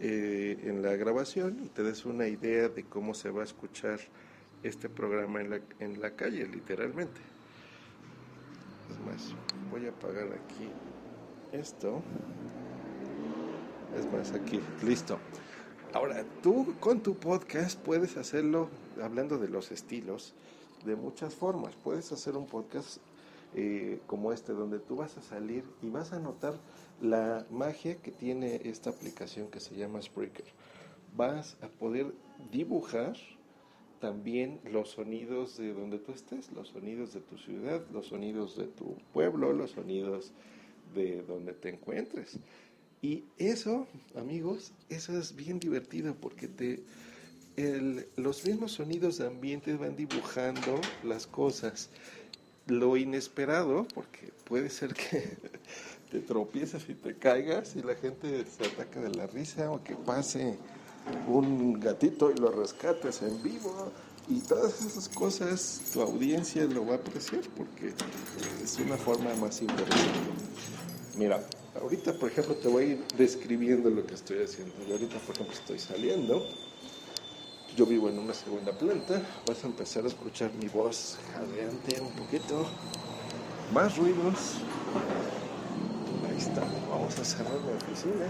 eh, 0.00 0.58
en 0.64 0.82
la 0.82 0.96
grabación 0.96 1.60
y 1.64 1.68
te 1.68 1.82
des 1.82 2.04
una 2.04 2.26
idea 2.26 2.68
de 2.68 2.84
cómo 2.84 3.14
se 3.14 3.30
va 3.30 3.42
a 3.42 3.44
escuchar 3.44 4.00
este 4.62 4.88
programa 4.88 5.40
en 5.40 5.50
la, 5.50 5.60
en 5.78 6.00
la 6.00 6.10
calle, 6.10 6.46
literalmente. 6.46 7.20
Es 8.90 8.98
más, 9.06 9.34
voy 9.70 9.86
a 9.86 9.90
apagar 9.90 10.26
aquí 10.26 10.68
esto. 11.52 12.02
Es 13.98 14.10
más, 14.12 14.32
aquí, 14.32 14.60
listo. 14.84 15.18
Ahora, 15.92 16.24
tú 16.40 16.74
con 16.78 17.00
tu 17.00 17.16
podcast 17.16 17.76
puedes 17.80 18.16
hacerlo, 18.16 18.68
hablando 19.02 19.38
de 19.38 19.48
los 19.48 19.72
estilos, 19.72 20.34
de 20.84 20.94
muchas 20.94 21.34
formas. 21.34 21.74
Puedes 21.74 22.12
hacer 22.12 22.36
un 22.36 22.46
podcast 22.46 22.98
eh, 23.56 24.00
como 24.06 24.32
este, 24.32 24.52
donde 24.52 24.78
tú 24.78 24.94
vas 24.94 25.16
a 25.18 25.22
salir 25.22 25.64
y 25.82 25.88
vas 25.88 26.12
a 26.12 26.20
notar 26.20 26.54
la 27.02 27.44
magia 27.50 27.96
que 27.96 28.12
tiene 28.12 28.60
esta 28.66 28.90
aplicación 28.90 29.48
que 29.48 29.58
se 29.58 29.74
llama 29.74 30.00
Spreaker. 30.00 30.44
Vas 31.16 31.56
a 31.60 31.66
poder 31.66 32.14
dibujar 32.52 33.16
también 33.98 34.60
los 34.64 34.90
sonidos 34.90 35.58
de 35.58 35.74
donde 35.74 35.98
tú 35.98 36.12
estés, 36.12 36.52
los 36.52 36.68
sonidos 36.68 37.12
de 37.14 37.20
tu 37.20 37.36
ciudad, 37.36 37.82
los 37.92 38.06
sonidos 38.06 38.56
de 38.56 38.68
tu 38.68 38.96
pueblo, 39.12 39.52
los 39.52 39.72
sonidos 39.72 40.30
de 40.94 41.22
donde 41.22 41.52
te 41.52 41.70
encuentres. 41.70 42.38
Y 43.02 43.24
eso, 43.38 43.86
amigos, 44.16 44.72
eso 44.90 45.18
es 45.18 45.34
bien 45.34 45.58
divertido 45.58 46.14
porque 46.14 46.48
te, 46.48 46.82
los 48.16 48.44
mismos 48.44 48.72
sonidos 48.72 49.18
de 49.18 49.26
ambiente 49.26 49.74
van 49.74 49.96
dibujando 49.96 50.80
las 51.02 51.26
cosas. 51.26 51.88
Lo 52.66 52.96
inesperado, 52.96 53.86
porque 53.94 54.32
puede 54.44 54.68
ser 54.68 54.94
que 54.94 55.36
te 56.10 56.20
tropieces 56.20 56.88
y 56.88 56.94
te 56.94 57.16
caigas 57.16 57.74
y 57.74 57.82
la 57.82 57.94
gente 57.94 58.44
se 58.44 58.66
ataca 58.66 59.00
de 59.00 59.10
la 59.10 59.26
risa 59.26 59.70
o 59.70 59.82
que 59.82 59.94
pase 59.94 60.58
un 61.26 61.80
gatito 61.80 62.30
y 62.30 62.34
lo 62.34 62.50
rescates 62.50 63.22
en 63.22 63.42
vivo 63.42 63.90
y 64.28 64.40
todas 64.40 64.84
esas 64.84 65.08
cosas 65.08 65.80
tu 65.92 66.02
audiencia 66.02 66.64
lo 66.64 66.86
va 66.86 66.92
a 66.92 66.96
apreciar 66.96 67.42
porque 67.56 67.94
es 68.62 68.78
una 68.78 68.96
forma 68.96 69.34
más 69.36 69.60
interesante. 69.62 70.18
Mira, 71.16 71.42
ahorita 71.78 72.14
por 72.14 72.30
ejemplo 72.30 72.54
te 72.56 72.68
voy 72.68 72.84
a 72.84 72.86
ir 72.88 73.04
describiendo 73.16 73.90
lo 73.90 74.04
que 74.06 74.14
estoy 74.14 74.42
haciendo. 74.42 74.74
Yo 74.86 74.94
ahorita 74.94 75.18
por 75.18 75.34
ejemplo 75.34 75.54
estoy 75.54 75.78
saliendo, 75.78 76.46
yo 77.76 77.86
vivo 77.86 78.08
en 78.08 78.18
una 78.18 78.34
segunda 78.34 78.72
planta, 78.72 79.22
vas 79.46 79.62
a 79.62 79.66
empezar 79.66 80.04
a 80.04 80.08
escuchar 80.08 80.50
mi 80.54 80.68
voz 80.68 81.18
jadeante 81.32 82.00
un 82.00 82.12
poquito, 82.12 82.66
más 83.72 83.96
ruidos. 83.96 84.56
Ahí 86.28 86.38
está, 86.38 86.62
vamos 86.88 87.18
a 87.18 87.24
cerrar 87.24 87.52
la 87.52 87.76
oficina. 87.76 88.26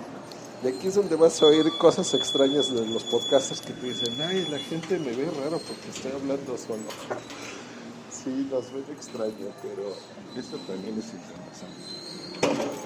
Y 0.62 0.68
aquí 0.68 0.88
es 0.88 0.94
donde 0.94 1.16
vas 1.16 1.40
a 1.40 1.46
oír 1.46 1.64
cosas 1.78 2.12
extrañas 2.12 2.70
de 2.70 2.86
los 2.86 3.02
podcasters 3.04 3.62
que 3.62 3.72
te 3.72 3.86
dicen, 3.86 4.20
ay, 4.20 4.46
la 4.50 4.58
gente 4.58 4.98
me 4.98 5.12
ve 5.12 5.30
raro 5.42 5.58
porque 5.58 5.88
estoy 5.88 6.12
hablando 6.12 6.58
solo. 6.58 6.82
sí, 8.12 8.46
nos 8.50 8.70
ven 8.70 8.84
extraño, 8.94 9.54
pero 9.62 9.94
eso 10.36 10.58
también 10.66 10.98
es 10.98 11.06
interesante. 11.06 12.79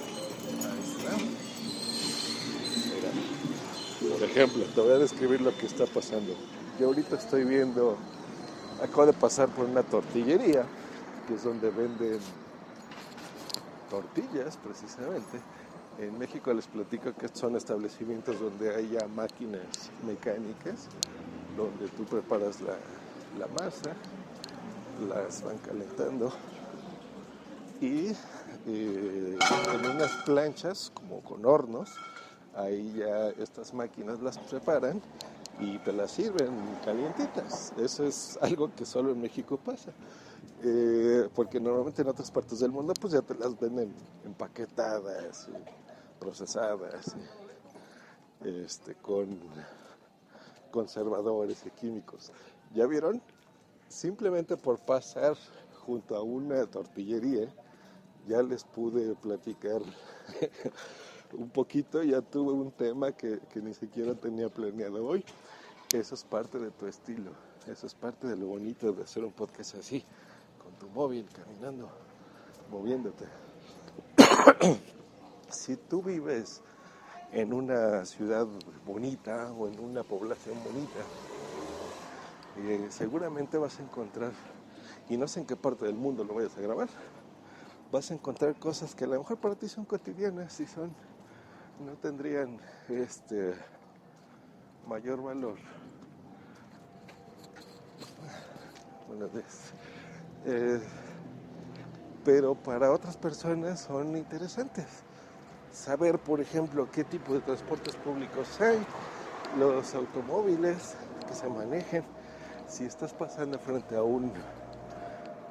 Por 4.11 4.23
ejemplo, 4.23 4.65
te 4.75 4.81
voy 4.81 4.93
a 4.93 4.99
describir 4.99 5.41
lo 5.41 5.57
que 5.57 5.67
está 5.67 5.87
pasando. 5.87 6.35
Yo 6.79 6.87
ahorita 6.87 7.17
estoy 7.17 7.45
viendo, 7.45 7.97
acabo 8.83 9.07
de 9.07 9.13
pasar 9.13 9.49
por 9.49 9.67
una 9.67 9.83
tortillería, 9.83 10.65
que 11.27 11.35
es 11.35 11.45
donde 11.45 11.71
venden 11.71 12.19
tortillas 13.91 14.57
precisamente. 14.57 15.41
En 15.99 16.19
México 16.19 16.53
les 16.53 16.67
platico 16.67 17.13
que 17.15 17.29
son 17.33 17.57
establecimientos 17.57 18.41
donde 18.41 18.75
hay 18.75 18.91
ya 18.91 19.07
máquinas 19.09 19.91
mecánicas, 20.07 20.89
donde 21.57 21.89
tú 21.97 22.05
preparas 22.05 22.61
la 22.61 23.47
masa, 23.49 23.95
las 25.09 25.43
van 25.43 25.59
calentando 25.59 26.33
y 27.81 28.09
eh, 28.67 29.39
en 29.39 29.91
unas 29.97 30.13
planchas 30.25 30.91
como 30.95 31.21
con 31.23 31.45
hornos, 31.45 31.91
ahí 32.57 32.95
ya 32.97 33.29
estas 33.31 33.75
máquinas 33.75 34.21
las 34.21 34.39
preparan 34.39 35.01
y 35.61 35.79
te 35.79 35.93
las 35.93 36.11
sirven 36.13 36.51
calientitas. 36.85 37.73
Eso 37.79 38.07
es 38.07 38.39
algo 38.41 38.75
que 38.75 38.85
solo 38.85 39.13
en 39.13 39.21
México 39.21 39.57
pasa. 39.57 39.93
Eh, 40.63 41.29
porque 41.35 41.61
normalmente 41.61 42.03
en 42.03 42.09
otras 42.09 42.31
partes 42.31 42.61
del 42.61 42.71
mundo 42.71 42.95
pues 43.01 43.13
ya 43.13 43.23
te 43.23 43.35
las 43.35 43.59
venden 43.59 43.93
empaquetadas, 44.25 45.49
procesadas, 46.19 47.15
este, 48.43 48.95
con 48.95 49.39
conservadores 50.71 51.65
y 51.67 51.71
químicos. 51.71 52.33
¿Ya 52.75 52.87
vieron? 52.87 53.21
Simplemente 53.89 54.57
por 54.57 54.79
pasar 54.79 55.37
junto 55.85 56.17
a 56.17 56.23
una 56.23 56.67
tortillería, 56.67 57.49
ya 58.27 58.43
les 58.43 58.65
pude 58.65 59.15
platicar 59.17 59.81
un 61.33 61.51
poquito, 61.51 62.03
ya 62.03 62.21
tuve 62.21 62.53
un 62.53 62.71
tema 62.71 63.13
que, 63.13 63.41
que 63.53 63.61
ni 63.61 63.75
siquiera 63.75 64.15
tenía 64.15 64.49
planeado 64.49 65.05
hoy. 65.07 65.25
Eso 65.93 66.15
es 66.15 66.25
parte 66.25 66.59
de 66.59 66.71
tu 66.71 66.87
estilo, 66.87 67.31
eso 67.69 67.87
es 67.87 67.95
parte 67.95 68.27
de 68.27 68.37
lo 68.37 68.47
bonito 68.47 68.93
de 68.93 69.05
hacer 69.05 69.25
un 69.25 69.33
podcast 69.33 69.77
así, 69.77 70.05
con 70.63 70.73
tu 70.75 70.89
móvil, 70.89 71.27
caminando, 71.33 71.89
moviéndote. 72.71 73.27
si 75.51 75.77
tú 75.77 76.03
vives 76.03 76.63
en 77.33 77.53
una 77.53 78.05
ciudad 78.07 78.47
bonita 78.85 79.53
o 79.53 79.69
en 79.69 79.79
una 79.79 80.03
población 80.03 80.57
bonita, 80.65 81.01
eh, 82.57 82.87
seguramente 82.91 83.59
vas 83.59 83.79
a 83.79 83.83
encontrar, 83.83 84.33
y 85.09 85.17
no 85.17 85.29
sé 85.29 85.41
en 85.41 85.47
qué 85.47 85.57
parte 85.57 85.85
del 85.85 85.95
mundo 85.95 86.25
lo 86.25 86.35
vayas 86.35 86.57
a 86.57 86.61
grabar, 86.61 86.89
vas 87.95 88.11
a 88.11 88.15
encontrar 88.15 88.57
cosas 88.57 88.93
que 88.93 89.05
a 89.05 89.07
lo 89.07 89.19
mejor 89.21 89.37
para 89.37 89.55
ti 89.55 89.69
son 89.69 89.85
cotidianas 89.85 90.59
y 90.59 90.67
son, 90.67 90.93
no 91.87 91.93
tendrían 91.93 92.59
este 92.89 93.55
mayor 94.89 95.23
valor. 95.23 95.55
Buenas. 99.07 99.31
Eh, 100.45 100.81
pero 102.25 102.57
para 102.57 102.91
otras 102.91 103.17
personas 103.17 103.79
son 103.79 104.17
interesantes. 104.17 104.87
Saber, 105.71 106.19
por 106.19 106.41
ejemplo, 106.41 106.91
qué 106.91 107.05
tipo 107.05 107.33
de 107.33 107.43
transportes 107.43 107.95
públicos 107.95 108.61
hay, 108.61 108.85
los 109.57 109.95
automóviles 109.95 110.97
que 111.29 111.35
se 111.35 111.49
manejen, 111.49 112.03
si 112.67 112.87
estás 112.87 113.15
pasando 113.15 113.57
frente 113.61 113.95
a 113.95 114.03
un 114.03 114.33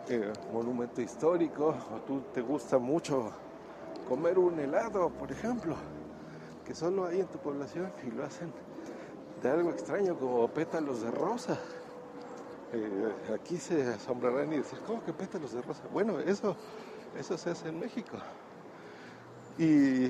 eh, 0.09 0.33
monumento 0.51 1.01
histórico 1.01 1.75
o 1.93 1.99
tú 2.05 2.21
te 2.33 2.41
gusta 2.41 2.77
mucho 2.77 3.31
comer 4.07 4.37
un 4.37 4.59
helado, 4.59 5.09
por 5.09 5.31
ejemplo, 5.31 5.75
que 6.65 6.75
solo 6.75 7.05
hay 7.05 7.21
en 7.21 7.27
tu 7.27 7.37
población 7.37 7.91
y 8.05 8.11
lo 8.11 8.25
hacen 8.25 8.51
de 9.41 9.49
algo 9.49 9.71
extraño 9.71 10.17
como 10.17 10.47
pétalos 10.49 11.01
de 11.01 11.11
rosa. 11.11 11.57
Eh, 12.73 13.13
aquí 13.33 13.57
se 13.57 13.93
asombrarán 13.93 14.51
y 14.51 14.57
decir, 14.57 14.79
¿cómo 14.85 15.03
que 15.05 15.13
pétalos 15.13 15.53
de 15.53 15.61
rosa? 15.61 15.83
Bueno, 15.91 16.19
eso, 16.19 16.55
eso 17.17 17.37
se 17.37 17.51
hace 17.51 17.69
en 17.69 17.79
México. 17.79 18.17
Y 19.57 20.09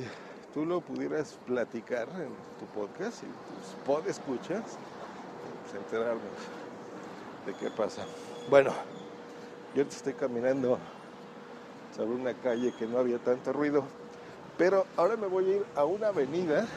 tú 0.54 0.65
lo 0.65 0.82
pudieras 0.82 1.38
platicar 1.46 2.08
en 2.10 2.30
tu 2.60 2.65
podcast 2.74 3.24
y 3.24 3.26
tus 3.26 3.86
pod 3.86 4.08
escuchas, 4.08 4.63
pues 5.63 5.84
enterarnos 5.84 6.24
de 7.46 7.54
qué 7.54 7.70
pasa. 7.70 8.06
Bueno, 8.50 8.72
yo 9.76 9.82
estoy 9.82 10.14
caminando 10.14 10.78
sobre 11.96 12.16
una 12.16 12.34
calle 12.34 12.74
que 12.78 12.86
no 12.86 13.00
había 13.00 13.18
tanto 13.18 13.52
ruido, 13.54 13.84
pero 14.58 14.86
ahora 14.98 15.18
me 15.18 15.28
voy 15.28 15.46
a 15.46 15.56
ir 15.56 15.66
a 15.76 15.86
una 15.86 16.08
avenida, 16.08 16.68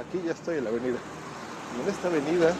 aquí 0.00 0.22
ya 0.24 0.32
estoy 0.32 0.58
en 0.58 0.64
la 0.64 0.70
avenida, 0.70 0.98
y 1.76 1.82
en 1.82 1.88
esta 1.88 2.08
avenida 2.08 2.54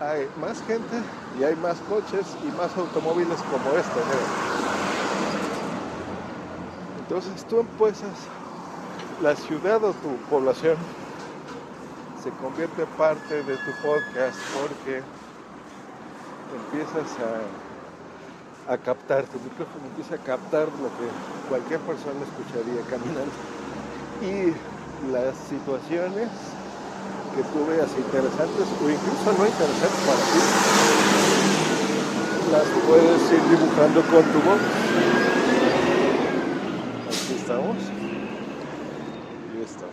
hay 0.00 0.28
más 0.40 0.62
gente 0.62 0.96
y 1.38 1.44
hay 1.44 1.56
más 1.56 1.78
coches 1.80 2.26
y 2.42 2.56
más 2.56 2.76
automóviles 2.76 3.40
como 3.42 3.76
este. 3.76 4.00
Entonces 7.00 7.44
tú 7.44 7.60
empiezas, 7.60 8.14
la 9.22 9.34
ciudad 9.36 9.82
o 9.84 9.92
tu 9.92 10.16
población 10.28 10.76
se 12.22 12.30
convierte 12.32 12.84
parte 12.98 13.42
de 13.42 13.56
tu 13.56 13.70
podcast 13.82 14.38
porque 14.52 15.02
empiezas 16.54 17.18
a, 17.18 17.65
a 18.68 18.76
captar, 18.76 19.24
tu 19.24 19.38
micrófono 19.38 19.86
empieza 19.86 20.16
a 20.16 20.18
captar 20.18 20.66
lo 20.82 20.90
que 20.98 21.06
cualquier 21.48 21.80
persona 21.80 22.20
escucharía 22.26 22.82
caminando. 22.90 23.32
Y 24.22 24.54
las 25.12 25.36
situaciones 25.48 26.28
que 27.34 27.42
tú 27.52 27.66
veas 27.66 27.90
interesantes 27.96 28.66
o 28.82 28.90
incluso 28.90 29.28
no 29.38 29.46
interesantes 29.46 30.00
para 30.08 30.22
ti, 30.32 30.40
las 32.50 32.66
puedes 32.86 33.22
ir 33.32 33.42
dibujando 33.50 34.00
con 34.02 34.24
tu 34.32 34.40
voz. 34.42 34.62
Aquí 37.06 37.34
estamos. 37.38 37.76
Listo. 39.54 39.86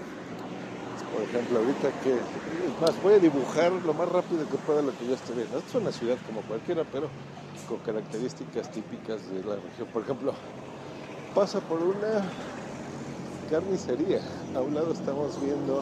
Por 1.13 1.22
ejemplo, 1.33 1.59
ahorita 1.59 1.89
que, 2.03 2.13
es 2.13 2.81
más, 2.81 3.01
voy 3.01 3.13
a 3.15 3.19
dibujar 3.19 3.71
lo 3.71 3.93
más 3.93 4.07
rápido 4.09 4.47
que 4.49 4.57
pueda 4.57 4.81
lo 4.81 4.95
que 4.97 5.07
yo 5.07 5.15
estoy 5.15 5.35
viendo. 5.37 5.57
Esto 5.57 5.77
es 5.77 5.83
una 5.83 5.91
ciudad 5.91 6.17
como 6.27 6.41
cualquiera, 6.41 6.83
pero 6.91 7.07
con 7.67 7.77
características 7.79 8.69
típicas 8.71 9.29
de 9.31 9.43
la 9.43 9.55
región. 9.55 9.87
Por 9.91 10.03
ejemplo, 10.03 10.33
pasa 11.33 11.59
por 11.61 11.79
una 11.79 12.21
carnicería. 13.49 14.21
A 14.55 14.61
un 14.61 14.75
lado 14.75 14.91
estamos 14.91 15.41
viendo 15.41 15.81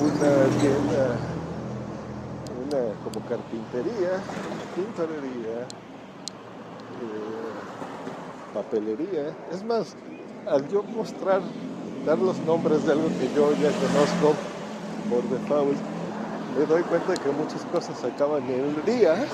una 0.00 0.46
tienda, 0.60 1.16
una 2.66 2.94
como 3.02 3.26
carpintería, 3.26 4.20
tintorería, 4.74 5.62
eh, 7.02 7.24
papelería. 8.54 9.34
Es 9.50 9.64
más, 9.64 9.96
al 10.46 10.68
yo 10.68 10.82
mostrar, 10.84 11.42
dar 12.04 12.18
los 12.18 12.40
nombres 12.42 12.84
de 12.84 12.92
algo 12.92 13.10
que 13.18 13.28
yo 13.34 13.52
ya 13.54 13.72
conozco 13.72 14.36
por 15.08 15.22
default, 15.28 15.78
me 16.56 16.64
doy 16.66 16.82
cuenta 16.84 17.12
de 17.12 17.18
que 17.18 17.30
muchas 17.30 17.64
cosas 17.66 18.04
acaban 18.04 18.42
en 18.50 18.76
el 18.76 18.84
día. 18.84 19.26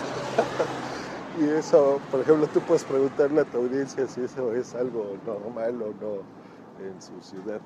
y 1.41 1.45
eso, 1.45 2.01
por 2.11 2.21
ejemplo, 2.21 2.47
tú 2.49 2.61
puedes 2.61 2.85
preguntarle 2.85 3.41
a 3.41 3.45
tu 3.45 3.59
audiencia 3.59 4.07
si 4.07 4.21
eso 4.23 4.55
es 4.55 4.75
algo 4.75 5.17
normal 5.27 5.83
o 5.83 5.93
no 6.01 6.23
en 6.85 7.01
su 7.03 7.21
ciudad 7.23 7.61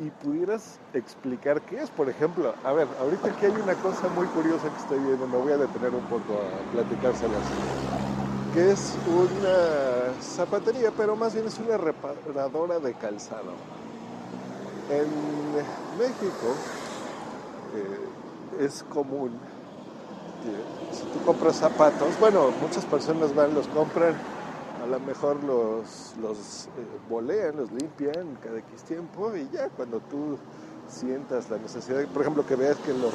y 0.00 0.10
pudieras 0.10 0.78
explicar 0.94 1.60
qué 1.62 1.82
es, 1.82 1.90
por 1.90 2.08
ejemplo, 2.08 2.54
a 2.64 2.72
ver, 2.72 2.86
ahorita 3.00 3.30
aquí 3.30 3.46
hay 3.46 3.52
una 3.52 3.74
cosa 3.74 4.08
muy 4.08 4.26
curiosa 4.26 4.68
que 4.68 4.76
estoy 4.76 5.00
viendo, 5.00 5.26
me 5.26 5.38
voy 5.38 5.52
a 5.52 5.58
detener 5.58 5.92
un 5.92 6.04
poco 6.04 6.34
a 6.34 6.72
platicárselas, 6.72 7.42
que 8.52 8.70
es 8.70 8.96
una 9.06 10.14
zapatería, 10.20 10.92
pero 10.96 11.16
más 11.16 11.34
bien 11.34 11.46
es 11.46 11.58
una 11.58 11.76
reparadora 11.76 12.78
de 12.78 12.94
calzado. 12.94 13.87
En 14.90 15.08
México 15.98 16.54
eh, 17.74 18.64
es 18.64 18.82
común 18.84 19.32
que 20.42 20.94
si 20.96 21.04
tú 21.06 21.22
compras 21.26 21.56
zapatos, 21.56 22.18
bueno, 22.18 22.50
muchas 22.62 22.86
personas 22.86 23.34
van, 23.34 23.54
los 23.54 23.68
compran 23.68 24.14
a 24.82 24.86
lo 24.86 24.98
mejor 25.00 25.42
los, 25.44 26.14
los 26.22 26.68
eh, 26.68 26.70
bolean, 27.10 27.56
los 27.56 27.70
limpian 27.72 28.38
cada 28.42 28.58
X 28.60 28.84
tiempo 28.84 29.36
y 29.36 29.46
ya 29.52 29.68
cuando 29.68 30.00
tú 30.00 30.38
sientas 30.88 31.50
la 31.50 31.58
necesidad, 31.58 32.06
por 32.06 32.22
ejemplo, 32.22 32.46
que 32.46 32.56
veas 32.56 32.76
que 32.78 32.94
los, 32.94 33.12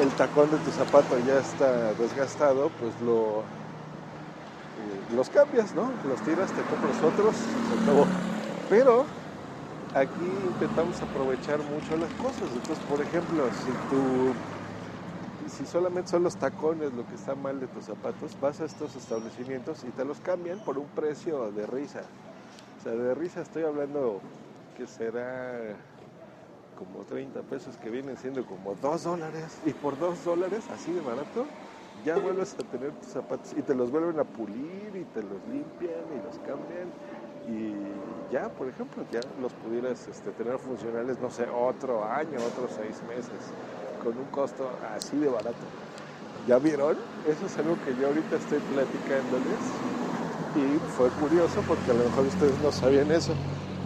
el 0.00 0.10
tacón 0.10 0.52
de 0.52 0.58
tu 0.58 0.70
zapato 0.70 1.18
ya 1.26 1.40
está 1.40 1.92
desgastado, 1.94 2.70
pues 2.78 2.92
lo, 3.00 3.40
eh, 3.40 5.16
los 5.16 5.28
cambias, 5.30 5.74
¿no? 5.74 5.90
Los 6.08 6.20
tiras, 6.20 6.52
te 6.52 6.62
compras 6.62 7.02
otros, 7.02 7.34
se 7.34 7.82
acabó. 7.82 8.06
Pero 8.68 9.04
aquí 9.94 10.26
intentamos 10.46 11.00
aprovechar 11.02 11.58
mucho 11.58 11.96
las 11.96 12.12
cosas. 12.14 12.48
Entonces, 12.52 12.78
por 12.88 13.00
ejemplo, 13.00 13.44
si 13.64 13.70
tú 13.90 14.32
si 15.50 15.66
solamente 15.66 16.10
son 16.10 16.22
los 16.22 16.36
tacones 16.36 16.92
lo 16.92 17.06
que 17.06 17.16
está 17.16 17.34
mal 17.34 17.58
de 17.60 17.66
tus 17.66 17.84
zapatos, 17.84 18.36
vas 18.40 18.60
a 18.60 18.64
estos 18.64 18.94
establecimientos 18.94 19.84
y 19.84 19.90
te 19.90 20.04
los 20.04 20.20
cambian 20.20 20.60
por 20.60 20.78
un 20.78 20.86
precio 20.86 21.50
de 21.50 21.66
risa. 21.66 22.02
O 22.78 22.82
sea, 22.82 22.92
de 22.92 23.14
risa 23.14 23.42
estoy 23.42 23.64
hablando 23.64 24.20
que 24.76 24.86
será 24.86 25.74
como 26.78 27.04
30 27.04 27.42
pesos 27.42 27.76
que 27.76 27.90
vienen 27.90 28.16
siendo 28.16 28.44
como 28.46 28.74
2 28.80 29.02
dólares. 29.02 29.58
Y 29.66 29.72
por 29.72 29.98
2 29.98 30.24
dólares, 30.24 30.64
así 30.72 30.92
de 30.92 31.00
barato, 31.00 31.44
ya 32.04 32.16
vuelves 32.16 32.54
a 32.54 32.62
tener 32.62 32.92
tus 32.92 33.12
zapatos 33.12 33.52
y 33.56 33.62
te 33.62 33.74
los 33.74 33.90
vuelven 33.90 34.18
a 34.18 34.24
pulir 34.24 34.94
y 34.94 35.04
te 35.12 35.22
los 35.22 35.42
limpian 35.52 36.04
y 36.14 36.24
los 36.24 36.38
cambian. 36.38 36.88
Y 37.48 38.32
ya, 38.32 38.48
por 38.48 38.68
ejemplo, 38.68 39.04
ya 39.10 39.20
los 39.40 39.52
pudieras 39.54 40.06
este, 40.08 40.30
tener 40.32 40.58
funcionales, 40.58 41.18
no 41.20 41.30
sé, 41.30 41.46
otro 41.48 42.04
año, 42.04 42.36
otros 42.52 42.70
seis 42.76 43.02
meses, 43.08 43.52
con 44.02 44.16
un 44.16 44.26
costo 44.26 44.70
así 44.94 45.16
de 45.16 45.28
barato. 45.28 45.66
¿Ya 46.46 46.58
vieron? 46.58 46.96
Eso 47.28 47.46
es 47.46 47.58
algo 47.58 47.76
que 47.84 47.94
yo 48.00 48.08
ahorita 48.08 48.36
estoy 48.36 48.58
platicándoles 48.60 49.60
y 50.56 50.78
fue 50.96 51.08
curioso 51.10 51.62
porque 51.66 51.90
a 51.90 51.94
lo 51.94 52.04
mejor 52.04 52.26
ustedes 52.26 52.60
no 52.62 52.72
sabían 52.72 53.10
eso. 53.10 53.32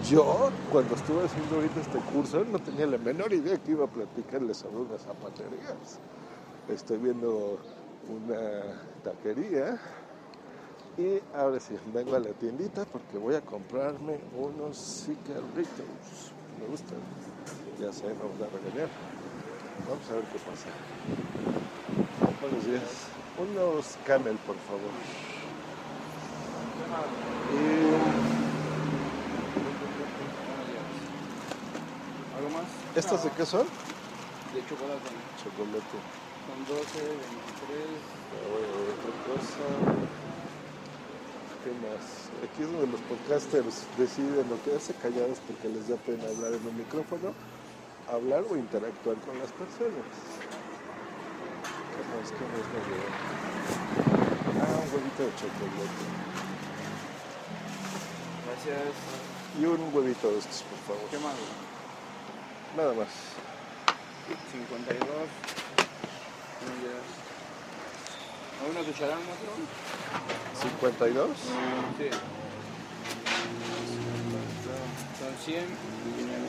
Yo, 0.09 0.51
cuando 0.71 0.95
estuve 0.95 1.25
haciendo 1.25 1.57
ahorita 1.57 1.81
este 1.81 1.99
curso, 2.12 2.45
no 2.45 2.59
tenía 2.59 2.87
la 2.87 2.99
menor 2.99 3.33
idea 3.33 3.57
que 3.59 3.73
iba 3.73 3.87
a 3.87 3.88
platicarles 3.88 4.59
sobre 4.59 4.77
unas 4.77 5.03
zapaterías. 5.03 5.99
Estoy 6.69 6.99
viendo 6.99 7.59
una 8.09 8.83
taquería 9.03 9.81
y 10.97 11.21
ahora 11.35 11.59
sí, 11.59 11.77
vengo 11.93 12.15
a 12.15 12.21
la 12.21 12.31
tiendita 12.31 12.85
porque 12.85 13.19
voy 13.19 13.35
a 13.35 13.41
comprarme 13.41 14.19
unos 14.39 15.05
cigarritos. 15.05 16.33
Me 16.61 16.67
gustan. 16.69 16.99
Ya 17.81 17.93
sé, 17.93 18.07
van 18.07 18.15
a 18.15 18.51
regañar. 18.51 18.89
Vamos 19.89 20.11
a 20.11 20.15
ver 20.15 20.25
qué 20.25 20.39
pasa. 20.39 20.69
Buenos 22.41 22.67
días. 22.67 22.83
Unos 23.39 23.97
camel, 24.07 24.37
por 24.47 24.57
favor. 24.57 24.91
¿Algo 32.37 32.51
más? 32.51 32.69
¿Y 32.95 32.99
estos 32.99 33.25
de 33.25 33.31
qué 33.31 33.45
son? 33.45 33.67
De 34.55 34.61
chocolate. 34.69 35.11
Chocolate. 35.43 35.99
Son 36.47 36.59
12, 36.69 36.85
23. 37.11 38.15
A 38.31 38.47
ver, 38.55 38.69
otra 38.95 39.13
cosa. 39.27 40.24
¿Qué 41.64 41.72
más? 41.81 42.29
Aquí 42.44 42.61
es 42.61 42.68
donde 42.70 42.92
los 42.92 43.00
podcasters 43.09 43.88
deciden 43.96 44.44
o 44.53 44.62
quedarse 44.62 44.92
callados 45.00 45.40
porque 45.48 45.72
les 45.72 45.88
da 45.88 45.96
pena 45.96 46.29
hablar 46.29 46.53
en 46.53 46.61
un 46.61 46.77
micrófono, 46.77 47.33
hablar 48.12 48.44
o 48.50 48.55
interactuar 48.55 49.16
con 49.24 49.38
las 49.38 49.48
personas. 49.57 50.05
¿Qué 51.88 52.05
más? 52.05 52.29
¿Qué 52.37 52.44
más 52.53 52.68
me? 52.68 52.85
Ah, 54.61 54.77
un 54.77 54.92
huevito 54.92 55.24
de 55.24 55.33
chocolate. 55.40 56.05
Gracias. 58.44 58.92
Y 59.59 59.64
un 59.64 59.81
huevito 59.88 60.33
de 60.33 60.38
estos, 60.40 60.68
por 60.68 60.79
favor. 60.85 61.09
¿Qué 61.11 61.16
más? 61.16 61.33
Nada 62.77 62.92
más. 62.92 63.09
52. 64.53 65.09
¿Hay 68.64 68.70
una 68.70 68.81
cucharada 68.81 69.16
no? 69.16 70.61
52. 70.62 71.29
Sí. 71.37 72.09
Son 75.20 75.35
100 75.44 75.55
y 75.55 76.12
500. 76.16 76.48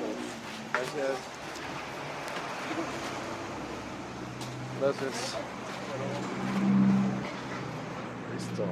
Gracias. 0.72 1.18
Gracias. 4.80 5.36
Listo. 8.34 8.64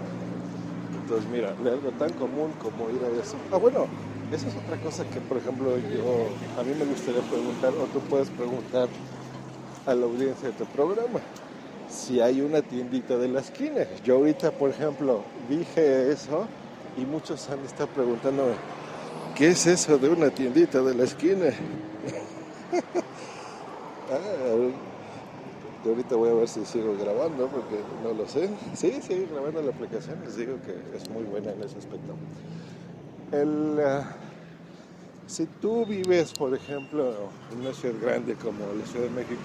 Entonces, 1.01 1.29
mira, 1.29 1.53
de 1.53 1.71
algo 1.71 1.91
tan 1.91 2.13
común 2.13 2.53
como 2.61 2.89
ir 2.91 3.01
a 3.03 3.21
eso. 3.21 3.35
Ah, 3.51 3.57
bueno, 3.57 3.87
esa 4.31 4.47
es 4.47 4.55
otra 4.55 4.77
cosa 4.77 5.03
que, 5.09 5.19
por 5.19 5.37
ejemplo, 5.37 5.77
yo, 5.77 6.29
a 6.57 6.63
mí 6.63 6.73
me 6.79 6.85
gustaría 6.85 7.21
preguntar, 7.21 7.73
o 7.73 7.87
tú 7.87 7.99
puedes 8.09 8.29
preguntar 8.29 8.87
a 9.85 9.93
la 9.93 10.05
audiencia 10.05 10.47
de 10.47 10.53
tu 10.53 10.65
programa, 10.67 11.19
si 12.03 12.19
hay 12.19 12.41
una 12.41 12.61
tiendita 12.61 13.17
de 13.17 13.29
la 13.29 13.39
esquina. 13.39 13.87
Yo 14.03 14.17
ahorita, 14.17 14.51
por 14.51 14.69
ejemplo, 14.69 15.23
dije 15.49 16.11
eso 16.11 16.47
y 16.97 17.05
muchos 17.05 17.49
han 17.49 17.63
estado 17.63 17.87
preguntándome, 17.87 18.53
¿qué 19.35 19.49
es 19.49 19.65
eso 19.65 19.97
de 19.97 20.09
una 20.09 20.29
tiendita 20.29 20.81
de 20.81 20.93
la 20.95 21.05
esquina? 21.05 21.45
ah, 24.11 24.19
yo 25.83 25.91
ahorita 25.91 26.15
voy 26.15 26.29
a 26.29 26.33
ver 26.33 26.47
si 26.47 26.65
sigo 26.65 26.95
grabando 26.97 27.47
porque 27.47 27.79
no 28.03 28.13
lo 28.13 28.27
sé. 28.27 28.49
Sí, 28.73 28.99
sigue 29.01 29.27
grabando 29.31 29.61
la 29.61 29.71
aplicación. 29.71 30.19
Les 30.25 30.35
digo 30.35 30.57
que 30.65 30.97
es 30.97 31.09
muy 31.09 31.23
buena 31.23 31.51
en 31.51 31.63
ese 31.63 31.77
aspecto. 31.77 32.15
El, 33.31 33.79
ah, 33.85 34.15
si 35.27 35.45
tú 35.45 35.85
vives, 35.85 36.33
por 36.33 36.53
ejemplo, 36.53 37.13
en 37.51 37.61
una 37.61 37.73
ciudad 37.73 37.95
grande 38.01 38.35
como 38.35 38.59
la 38.77 38.85
Ciudad 38.85 39.05
de 39.05 39.11
México 39.11 39.39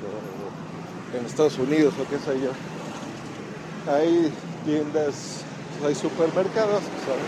en 1.15 1.27
Estados 1.27 1.59
Unidos 1.59 1.95
o 2.01 2.09
qué 2.09 2.19
sé 2.19 2.41
yo, 2.41 2.51
hay 3.93 4.33
tiendas, 4.65 5.45
hay 5.85 5.95
supermercados, 5.95 6.83
¿sabes? 7.07 7.25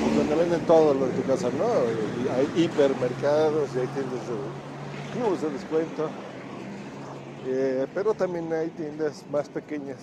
Pues, 0.00 0.16
donde 0.16 0.34
venden 0.34 0.60
todo 0.66 0.94
lo 0.94 1.06
de 1.06 1.12
tu 1.12 1.22
casa, 1.24 1.48
¿no? 1.58 1.66
Hay 2.34 2.64
hipermercados 2.64 3.68
y 3.74 3.80
hay 3.80 3.86
tiendas 3.88 4.20
de 4.26 5.18
clubes 5.18 5.42
de 5.42 5.50
descuento. 5.50 6.08
Eh, 7.48 7.86
pero 7.94 8.12
también 8.12 8.52
hay 8.52 8.70
tiendas 8.70 9.24
más 9.30 9.48
pequeñas 9.48 9.98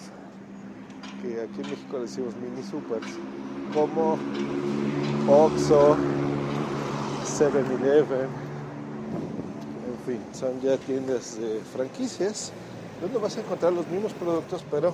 que 1.21 1.41
aquí 1.41 1.62
en 1.62 1.69
México 1.69 1.97
le 1.97 2.01
decimos 2.01 2.34
mini 2.36 2.63
supers, 2.63 3.08
como 3.73 4.17
Oxxo, 5.27 5.97
7-Eleven, 7.25 8.27
en 8.27 8.52
son 10.33 10.59
ya 10.61 10.77
tiendas 10.77 11.39
de 11.39 11.61
franquicias 11.61 12.51
donde 13.01 13.17
vas 13.19 13.37
a 13.37 13.41
encontrar 13.41 13.73
los 13.73 13.87
mismos 13.87 14.13
productos, 14.13 14.63
pero 14.69 14.89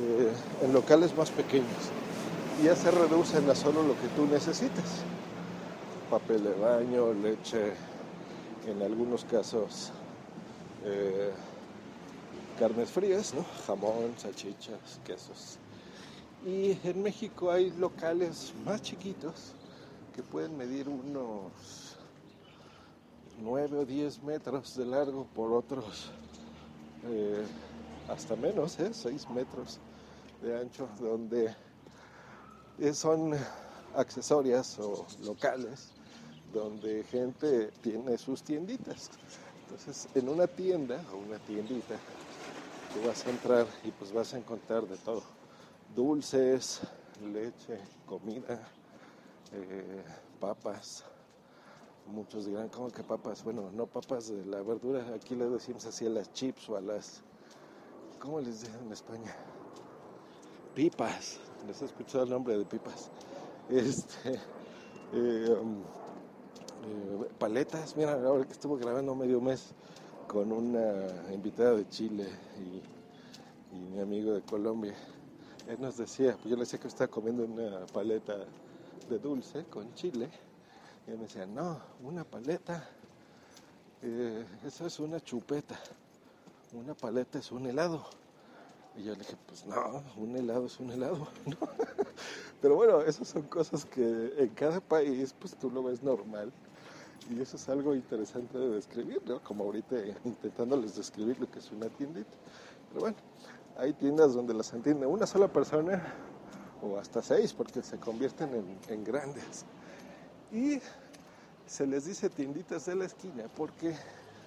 eh, 0.00 0.32
en 0.64 0.72
locales 0.72 1.16
más 1.16 1.30
pequeños. 1.30 1.90
Y 2.60 2.64
ya 2.64 2.76
se 2.76 2.90
reducen 2.90 3.48
a 3.50 3.54
solo 3.54 3.82
lo 3.82 3.94
que 3.94 4.08
tú 4.16 4.26
necesitas. 4.26 5.02
Papel 6.10 6.44
de 6.44 6.54
baño, 6.54 7.12
leche, 7.12 7.72
en 8.66 8.82
algunos 8.82 9.24
casos 9.24 9.92
eh, 10.84 11.30
carnes 12.58 12.90
frías, 12.90 13.34
¿no? 13.34 13.44
jamón, 13.66 14.14
salchichas, 14.16 15.00
quesos. 15.04 15.58
Y 16.46 16.76
en 16.84 17.02
México 17.02 17.50
hay 17.50 17.70
locales 17.70 18.52
más 18.64 18.82
chiquitos 18.82 19.54
que 20.14 20.22
pueden 20.22 20.56
medir 20.56 20.88
unos 20.88 21.81
9 23.42 23.78
o 23.78 23.84
10 23.84 24.22
metros 24.22 24.76
de 24.76 24.86
largo 24.86 25.26
por 25.34 25.52
otros 25.52 26.10
eh, 27.04 27.44
hasta 28.08 28.36
menos, 28.36 28.78
¿eh? 28.78 28.92
6 28.92 29.30
metros 29.30 29.80
de 30.40 30.58
ancho, 30.58 30.88
donde 31.00 31.54
eh, 32.78 32.94
son 32.94 33.34
accesorias 33.94 34.78
o 34.78 35.06
locales 35.24 35.92
donde 36.52 37.02
gente 37.04 37.70
tiene 37.80 38.18
sus 38.18 38.42
tienditas. 38.42 39.10
Entonces, 39.64 40.08
en 40.14 40.28
una 40.28 40.46
tienda 40.46 41.02
o 41.12 41.16
una 41.16 41.38
tiendita, 41.38 41.96
tú 42.92 43.06
vas 43.06 43.26
a 43.26 43.30
entrar 43.30 43.66
y 43.84 43.90
pues 43.90 44.12
vas 44.12 44.34
a 44.34 44.38
encontrar 44.38 44.86
de 44.86 44.96
todo. 44.98 45.22
Dulces, 45.94 46.80
leche, 47.32 47.78
comida, 48.06 48.60
eh, 49.52 50.04
papas. 50.38 51.04
Muchos 52.06 52.46
dirán, 52.46 52.68
¿cómo 52.68 52.88
que 52.88 53.02
papas? 53.02 53.42
Bueno, 53.44 53.70
no 53.72 53.86
papas 53.86 54.28
de 54.28 54.44
la 54.44 54.62
verdura, 54.62 55.14
aquí 55.14 55.34
le 55.34 55.48
decimos 55.48 55.86
así 55.86 56.06
a 56.06 56.10
las 56.10 56.32
chips 56.32 56.68
o 56.68 56.76
a 56.76 56.80
las... 56.80 57.22
¿Cómo 58.18 58.40
les 58.40 58.60
dicen 58.60 58.80
en 58.84 58.92
España? 58.92 59.34
Pipas. 60.74 61.38
¿Les 61.66 61.80
he 61.80 61.84
escuchado 61.84 62.24
el 62.24 62.30
nombre 62.30 62.58
de 62.58 62.64
pipas? 62.64 63.10
Este... 63.68 64.32
eh, 65.12 65.56
um, 65.60 65.80
eh, 65.80 67.28
paletas. 67.38 67.96
Mira, 67.96 68.14
ahora 68.14 68.44
que 68.44 68.52
estuve 68.52 68.80
grabando 68.80 69.14
medio 69.14 69.40
mes 69.40 69.74
con 70.26 70.52
una 70.52 71.32
invitada 71.32 71.76
de 71.76 71.88
Chile 71.88 72.26
y, 72.58 73.76
y 73.76 73.80
mi 73.80 74.00
amigo 74.00 74.32
de 74.32 74.42
Colombia, 74.42 74.94
él 75.68 75.80
nos 75.80 75.96
decía, 75.96 76.32
pues 76.32 76.46
yo 76.46 76.56
le 76.56 76.62
decía 76.62 76.78
que 76.80 76.88
estaba 76.88 77.08
comiendo 77.08 77.44
una 77.44 77.86
paleta 77.86 78.36
de 79.08 79.18
dulce 79.18 79.64
con 79.66 79.94
chile, 79.94 80.28
y 81.06 81.10
me 81.10 81.24
decía, 81.24 81.46
no, 81.46 81.80
una 82.02 82.24
paleta, 82.24 82.88
eh, 84.02 84.44
eso 84.64 84.86
es 84.86 85.00
una 85.00 85.20
chupeta, 85.20 85.78
una 86.72 86.94
paleta 86.94 87.38
es 87.38 87.50
un 87.52 87.66
helado. 87.66 88.04
Y 88.96 89.04
yo 89.04 89.12
le 89.12 89.20
dije, 89.20 89.36
pues 89.46 89.64
no, 89.64 90.02
un 90.16 90.36
helado 90.36 90.66
es 90.66 90.78
un 90.78 90.90
helado. 90.90 91.26
Pero 92.60 92.76
bueno, 92.76 93.00
esas 93.00 93.28
son 93.28 93.42
cosas 93.42 93.84
que 93.84 94.34
en 94.36 94.50
cada 94.50 94.80
país 94.80 95.34
pues 95.38 95.56
tú 95.56 95.70
lo 95.70 95.82
ves 95.82 96.02
normal. 96.02 96.52
Y 97.30 97.40
eso 97.40 97.56
es 97.56 97.68
algo 97.68 97.94
interesante 97.94 98.58
de 98.58 98.68
describir. 98.68 99.22
Como 99.44 99.64
ahorita 99.64 99.96
intentándoles 100.24 100.96
describir 100.96 101.40
lo 101.40 101.50
que 101.50 101.58
es 101.60 101.72
una 101.72 101.88
tiendita. 101.88 102.36
Pero 102.88 103.00
bueno, 103.00 103.16
hay 103.78 103.94
tiendas 103.94 104.34
donde 104.34 104.52
las 104.52 104.72
entiende 104.74 105.06
una 105.06 105.26
sola 105.26 105.48
persona 105.48 106.02
o 106.82 106.98
hasta 106.98 107.22
seis 107.22 107.52
porque 107.54 107.82
se 107.82 107.98
convierten 107.98 108.54
en, 108.54 108.78
en 108.88 109.04
grandes. 109.04 109.64
Y 110.52 110.80
se 111.66 111.86
les 111.86 112.04
dice 112.04 112.28
tienditas 112.28 112.84
de 112.84 112.94
la 112.94 113.06
esquina 113.06 113.44
porque 113.56 113.94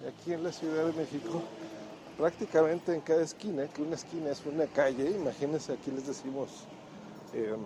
aquí 0.08 0.32
en 0.32 0.44
la 0.44 0.52
Ciudad 0.52 0.86
de 0.86 0.92
México 0.92 1.42
prácticamente 2.16 2.94
en 2.94 3.00
cada 3.00 3.22
esquina, 3.22 3.66
que 3.66 3.82
una 3.82 3.96
esquina 3.96 4.30
es 4.30 4.46
una 4.46 4.66
calle, 4.66 5.10
imagínense 5.10 5.72
aquí 5.72 5.90
les 5.90 6.06
decimos 6.06 6.64
em, 7.34 7.58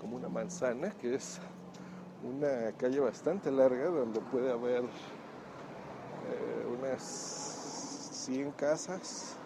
como 0.00 0.16
una 0.16 0.28
manzana, 0.28 0.90
que 1.00 1.14
es 1.14 1.38
una 2.24 2.72
calle 2.78 2.98
bastante 3.00 3.50
larga 3.50 3.86
donde 3.86 4.20
puede 4.20 4.50
haber 4.50 4.82
eh, 4.82 6.66
unas 6.80 7.02
100 8.24 8.52
casas 8.52 9.36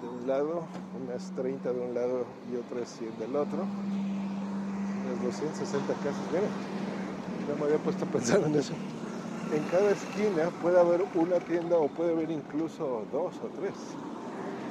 de 0.00 0.08
un 0.08 0.26
lado, 0.26 0.66
unas 1.04 1.30
30 1.34 1.72
de 1.72 1.80
un 1.80 1.94
lado 1.94 2.24
y 2.50 2.56
otras 2.56 2.88
100 2.88 3.18
del 3.18 3.36
otro, 3.36 3.66
unas 5.22 5.40
260 5.40 5.94
casas, 5.94 6.22
miren, 6.32 6.50
no 7.48 7.56
me 7.56 7.64
había 7.64 7.78
puesto 7.78 8.04
a 8.04 8.08
pensar 8.08 8.40
en 8.42 8.54
eso. 8.54 8.74
En 9.52 9.62
cada 9.64 9.92
esquina 9.92 10.50
puede 10.62 10.78
haber 10.78 11.02
una 11.14 11.38
tienda 11.38 11.76
o 11.76 11.88
puede 11.88 12.12
haber 12.12 12.30
incluso 12.30 13.06
dos 13.12 13.34
o 13.42 13.48
tres, 13.58 13.72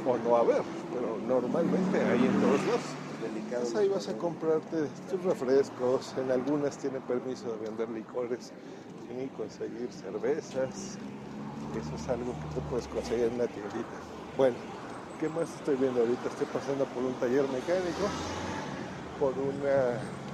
o 0.05 0.17
no 0.17 0.37
haber, 0.37 0.61
pero 0.93 1.17
normalmente 1.27 1.99
hay 2.01 2.25
en 2.25 2.39
todos 2.39 2.65
lados. 2.65 2.95
Entonces 3.35 3.75
ahí 3.75 3.89
vas 3.89 4.07
a 4.07 4.17
comprarte 4.17 4.87
tus 5.09 5.23
refrescos, 5.23 6.13
en 6.17 6.31
algunas 6.31 6.77
tienen 6.77 7.01
permiso 7.01 7.51
de 7.51 7.65
vender 7.65 7.89
licores 7.89 8.51
y 9.09 9.27
conseguir 9.29 9.91
cervezas. 9.91 10.99
Eso 11.75 11.95
es 11.95 12.09
algo 12.09 12.33
que 12.39 12.47
tú 12.53 12.61
puedes 12.69 12.87
conseguir 12.87 13.25
en 13.25 13.33
una 13.33 13.47
tiendita. 13.47 13.97
Bueno, 14.37 14.55
¿qué 15.19 15.27
más 15.29 15.53
estoy 15.55 15.75
viendo 15.75 16.01
ahorita? 16.01 16.29
Estoy 16.29 16.47
pasando 16.47 16.85
por 16.85 17.03
un 17.03 17.13
taller 17.15 17.47
mecánico, 17.49 18.09
por 19.19 19.33
una... 19.33 20.26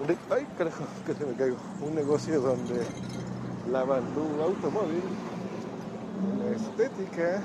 un- 0.00 0.18
ay, 0.30 0.46
carajo, 0.56 0.86
que 1.04 1.14
se 1.14 1.24
me 1.24 1.34
caigo. 1.34 1.56
Un 1.80 1.94
negocio 1.94 2.40
donde 2.40 2.86
lavan 3.66 4.12
tu 4.12 4.40
automóvil, 4.42 5.04
una 6.32 6.46
estética 6.54 7.44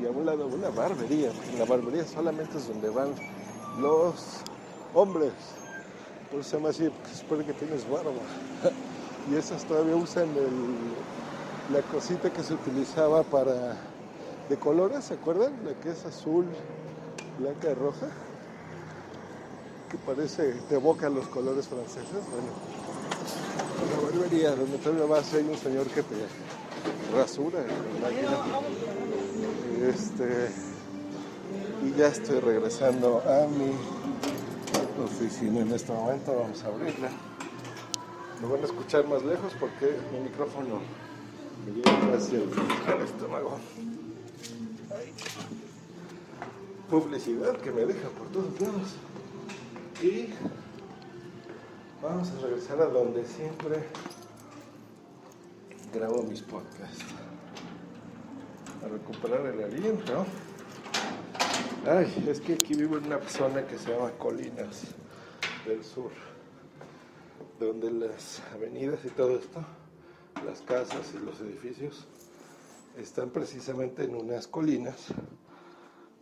y 0.00 0.06
a 0.06 0.10
un 0.10 0.24
lado 0.24 0.46
una 0.48 0.70
barbería. 0.70 1.32
la 1.58 1.64
barbería 1.64 2.04
solamente 2.06 2.58
es 2.58 2.66
donde 2.66 2.88
van 2.90 3.14
los 3.80 4.42
hombres. 4.94 5.32
Por 6.30 6.40
eso 6.40 6.50
se 6.50 6.56
llama 6.56 6.70
así, 6.70 6.88
porque 6.88 7.10
supone 7.14 7.44
que 7.44 7.52
tienes 7.52 7.86
barba. 7.88 8.22
y 9.26 9.34
esas 9.36 9.64
todavía 9.64 9.96
usan 9.96 10.28
la 11.68 11.82
cosita 11.82 12.30
que 12.30 12.42
se 12.42 12.54
utilizaba 12.54 13.22
para 13.22 13.76
de 14.48 14.56
colores, 14.56 15.04
¿se 15.04 15.14
acuerdan? 15.14 15.64
La 15.64 15.74
que 15.74 15.90
es 15.90 16.04
azul, 16.06 16.50
blanca 17.38 17.70
y 17.70 17.74
roja. 17.74 18.10
Que 19.92 19.98
parece, 19.98 20.54
te 20.70 20.76
evoca 20.76 21.10
los 21.10 21.26
colores 21.26 21.68
franceses. 21.68 22.08
Bueno, 22.08 22.48
la 23.90 24.10
barbería 24.10 24.56
donde 24.56 24.78
todavía 24.78 25.04
vas 25.04 25.34
hay 25.34 25.44
un 25.44 25.58
señor 25.58 25.86
que 25.88 26.02
te 26.02 26.16
rasura 27.14 27.60
en 27.60 27.68
la 28.00 28.08
máquina. 28.08 28.38
Este, 29.86 30.48
y 31.84 31.98
ya 31.98 32.06
estoy 32.06 32.40
regresando 32.40 33.20
a 33.20 33.46
mi 33.48 33.72
oficina 35.04 35.60
en 35.60 35.72
este 35.72 35.92
momento. 35.92 36.36
Vamos 36.40 36.62
a 36.62 36.68
abrirla. 36.68 37.10
Me 38.40 38.48
van 38.48 38.62
a 38.62 38.64
escuchar 38.64 39.06
más 39.06 39.22
lejos 39.22 39.52
porque 39.60 39.94
mi 40.10 40.20
micrófono 40.20 40.80
me 41.66 41.72
llega 41.74 42.16
hacia 42.16 42.38
el, 42.38 43.02
estómago. 43.02 43.58
Publicidad 46.88 47.58
que 47.58 47.70
me 47.70 47.84
deja 47.84 48.08
por 48.08 48.28
todos 48.28 48.58
lados. 48.58 48.96
Y 50.02 50.30
vamos 52.02 52.28
a 52.32 52.40
regresar 52.40 52.80
a 52.82 52.86
donde 52.86 53.24
siempre 53.24 53.84
grabo 55.94 56.24
mis 56.24 56.42
podcasts. 56.42 57.04
A 58.84 58.88
recuperar 58.88 59.46
el 59.46 59.62
aliento. 59.62 60.26
Ay, 61.86 62.24
es 62.28 62.40
que 62.40 62.54
aquí 62.54 62.74
vivo 62.74 62.96
en 62.96 63.04
una 63.04 63.20
zona 63.28 63.64
que 63.64 63.78
se 63.78 63.92
llama 63.92 64.10
Colinas 64.18 64.86
del 65.66 65.84
Sur, 65.84 66.10
donde 67.60 67.92
las 67.92 68.42
avenidas 68.52 69.04
y 69.04 69.10
todo 69.10 69.38
esto, 69.38 69.64
las 70.44 70.62
casas 70.62 71.14
y 71.14 71.24
los 71.24 71.40
edificios, 71.40 72.08
están 72.98 73.30
precisamente 73.30 74.02
en 74.02 74.16
unas 74.16 74.48
colinas, 74.48 74.96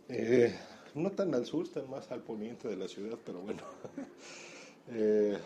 eh, 0.07 0.55
no 0.95 1.11
tan 1.11 1.33
al 1.33 1.45
sur, 1.45 1.65
están 1.65 1.89
más 1.89 2.11
al 2.11 2.21
poniente 2.21 2.67
de 2.67 2.77
la 2.77 2.87
ciudad, 2.87 3.17
pero 3.25 3.41
bueno. 3.41 3.63
Eh, 4.93 5.37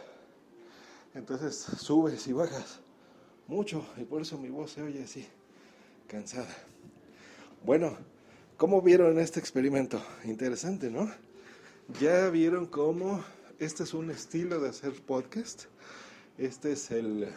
entonces 1.14 1.56
subes 1.56 2.26
y 2.26 2.34
bajas 2.34 2.80
mucho 3.48 3.86
y 3.98 4.06
por 4.06 4.22
eso 4.22 4.38
mi 4.38 4.50
voz 4.50 4.72
se 4.72 4.82
oye 4.82 5.04
así, 5.04 5.28
cansada. 6.08 6.48
Bueno, 7.64 7.98
¿cómo 8.58 8.82
vieron 8.82 9.20
este 9.20 9.42
experimento? 9.42 10.02
Interesante, 10.24 10.90
¿no? 10.90 11.12
Ya 12.00 12.30
vieron 12.30 12.66
cómo 12.66 13.24
este 13.60 13.84
es 13.84 13.94
un 13.94 14.10
estilo 14.12 14.60
de 14.60 14.70
hacer 14.70 14.94
podcast. 14.94 15.66
Este 16.38 16.74
es 16.74 16.92
el... 16.92 17.30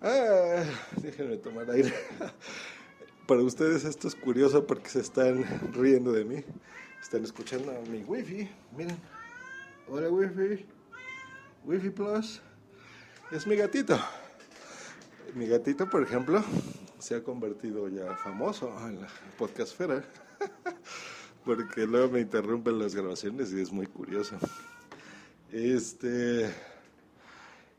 Ah, 0.00 0.64
déjenme 1.02 1.36
tomar 1.38 1.70
aire. 1.70 1.92
Para 3.30 3.42
ustedes 3.44 3.84
esto 3.84 4.08
es 4.08 4.16
curioso 4.16 4.66
porque 4.66 4.88
se 4.88 4.98
están 4.98 5.44
riendo 5.72 6.10
de 6.10 6.24
mí. 6.24 6.42
Están 7.00 7.22
escuchando 7.22 7.70
a 7.70 7.80
mi 7.88 8.02
wifi. 8.02 8.50
Miren. 8.76 8.98
Hola 9.86 10.08
wifi. 10.10 10.66
Wifi 11.64 11.90
Plus. 11.90 12.40
Es 13.30 13.46
mi 13.46 13.54
gatito. 13.54 13.96
Mi 15.36 15.46
gatito, 15.46 15.88
por 15.88 16.02
ejemplo, 16.02 16.42
se 16.98 17.14
ha 17.14 17.22
convertido 17.22 17.86
ya 17.86 18.16
famoso 18.16 18.76
en 18.88 19.00
la 19.00 19.06
podcastfera. 19.38 20.02
Porque 21.44 21.86
luego 21.86 22.10
me 22.10 22.22
interrumpen 22.22 22.80
las 22.80 22.96
grabaciones 22.96 23.52
y 23.52 23.60
es 23.60 23.70
muy 23.70 23.86
curioso. 23.86 24.34
Este. 25.52 26.52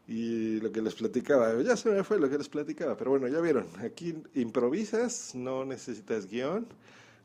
Y 0.08 0.60
lo 0.60 0.72
que 0.72 0.82
les 0.82 0.96
platicaba, 0.96 1.62
ya 1.62 1.78
se 1.78 1.90
me 1.90 2.04
fue 2.04 2.20
lo 2.20 2.30
que 2.30 2.38
les 2.38 2.50
platicaba, 2.50 2.98
pero 2.98 3.12
bueno, 3.12 3.28
ya 3.28 3.40
vieron, 3.40 3.68
aquí 3.80 4.16
improvisas, 4.34 5.36
no 5.36 5.64
necesitas 5.64 6.28
guion, 6.28 6.68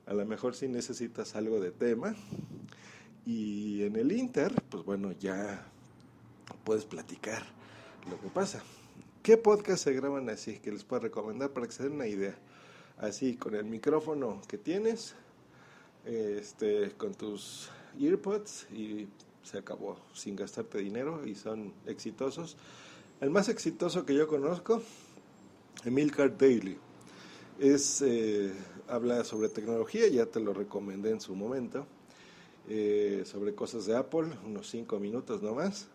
a 0.07 0.15
lo 0.15 0.25
mejor 0.25 0.55
sí 0.55 0.69
necesitas 0.69 1.35
algo 1.35 1.59
de 1.59 1.73
tema. 1.73 2.15
Y 3.25 3.83
en 3.83 3.97
el 3.97 4.12
Inter, 4.12 4.55
pues 4.69 4.85
bueno, 4.85 5.12
ya 5.12 5.67
puedes 6.65 6.85
platicar 6.85 7.43
lo 8.09 8.21
que 8.21 8.29
pasa. 8.29 8.62
¿Qué 9.23 9.37
podcast 9.37 9.83
se 9.83 9.93
graban 9.93 10.29
así 10.31 10.61
que 10.61 10.71
les 10.71 10.85
puedo 10.85 11.03
recomendar 11.03 11.51
para 11.51 11.67
que 11.67 11.73
se 11.73 11.83
den 11.83 11.95
una 11.95 12.07
idea? 12.07 12.37
Así, 12.99 13.37
con 13.37 13.57
el 13.57 13.65
micrófono 13.65 14.41
que 14.47 14.59
tienes, 14.59 15.17
este, 16.05 16.93
con 16.93 17.15
tus 17.15 17.69
earpods 17.99 18.69
y 18.73 19.09
se 19.46 19.59
acabó, 19.59 19.96
sin 20.12 20.37
gastarte 20.37 20.78
dinero 20.78 21.26
y 21.26 21.35
son 21.35 21.72
exitosos. 21.87 22.56
El 23.20 23.30
más 23.30 23.48
exitoso 23.48 24.04
que 24.04 24.14
yo 24.14 24.26
conozco, 24.26 24.82
Emilcar 25.85 26.37
Daily, 26.37 26.76
es, 27.59 28.02
eh, 28.02 28.52
habla 28.88 29.24
sobre 29.24 29.48
tecnología, 29.48 30.09
ya 30.09 30.26
te 30.26 30.40
lo 30.40 30.52
recomendé 30.52 31.11
en 31.11 31.20
su 31.20 31.35
momento, 31.35 31.87
eh, 32.68 33.22
sobre 33.24 33.54
cosas 33.54 33.87
de 33.87 33.96
Apple, 33.96 34.28
unos 34.44 34.68
cinco 34.68 34.98
minutos 34.98 35.42
nomás 35.42 35.88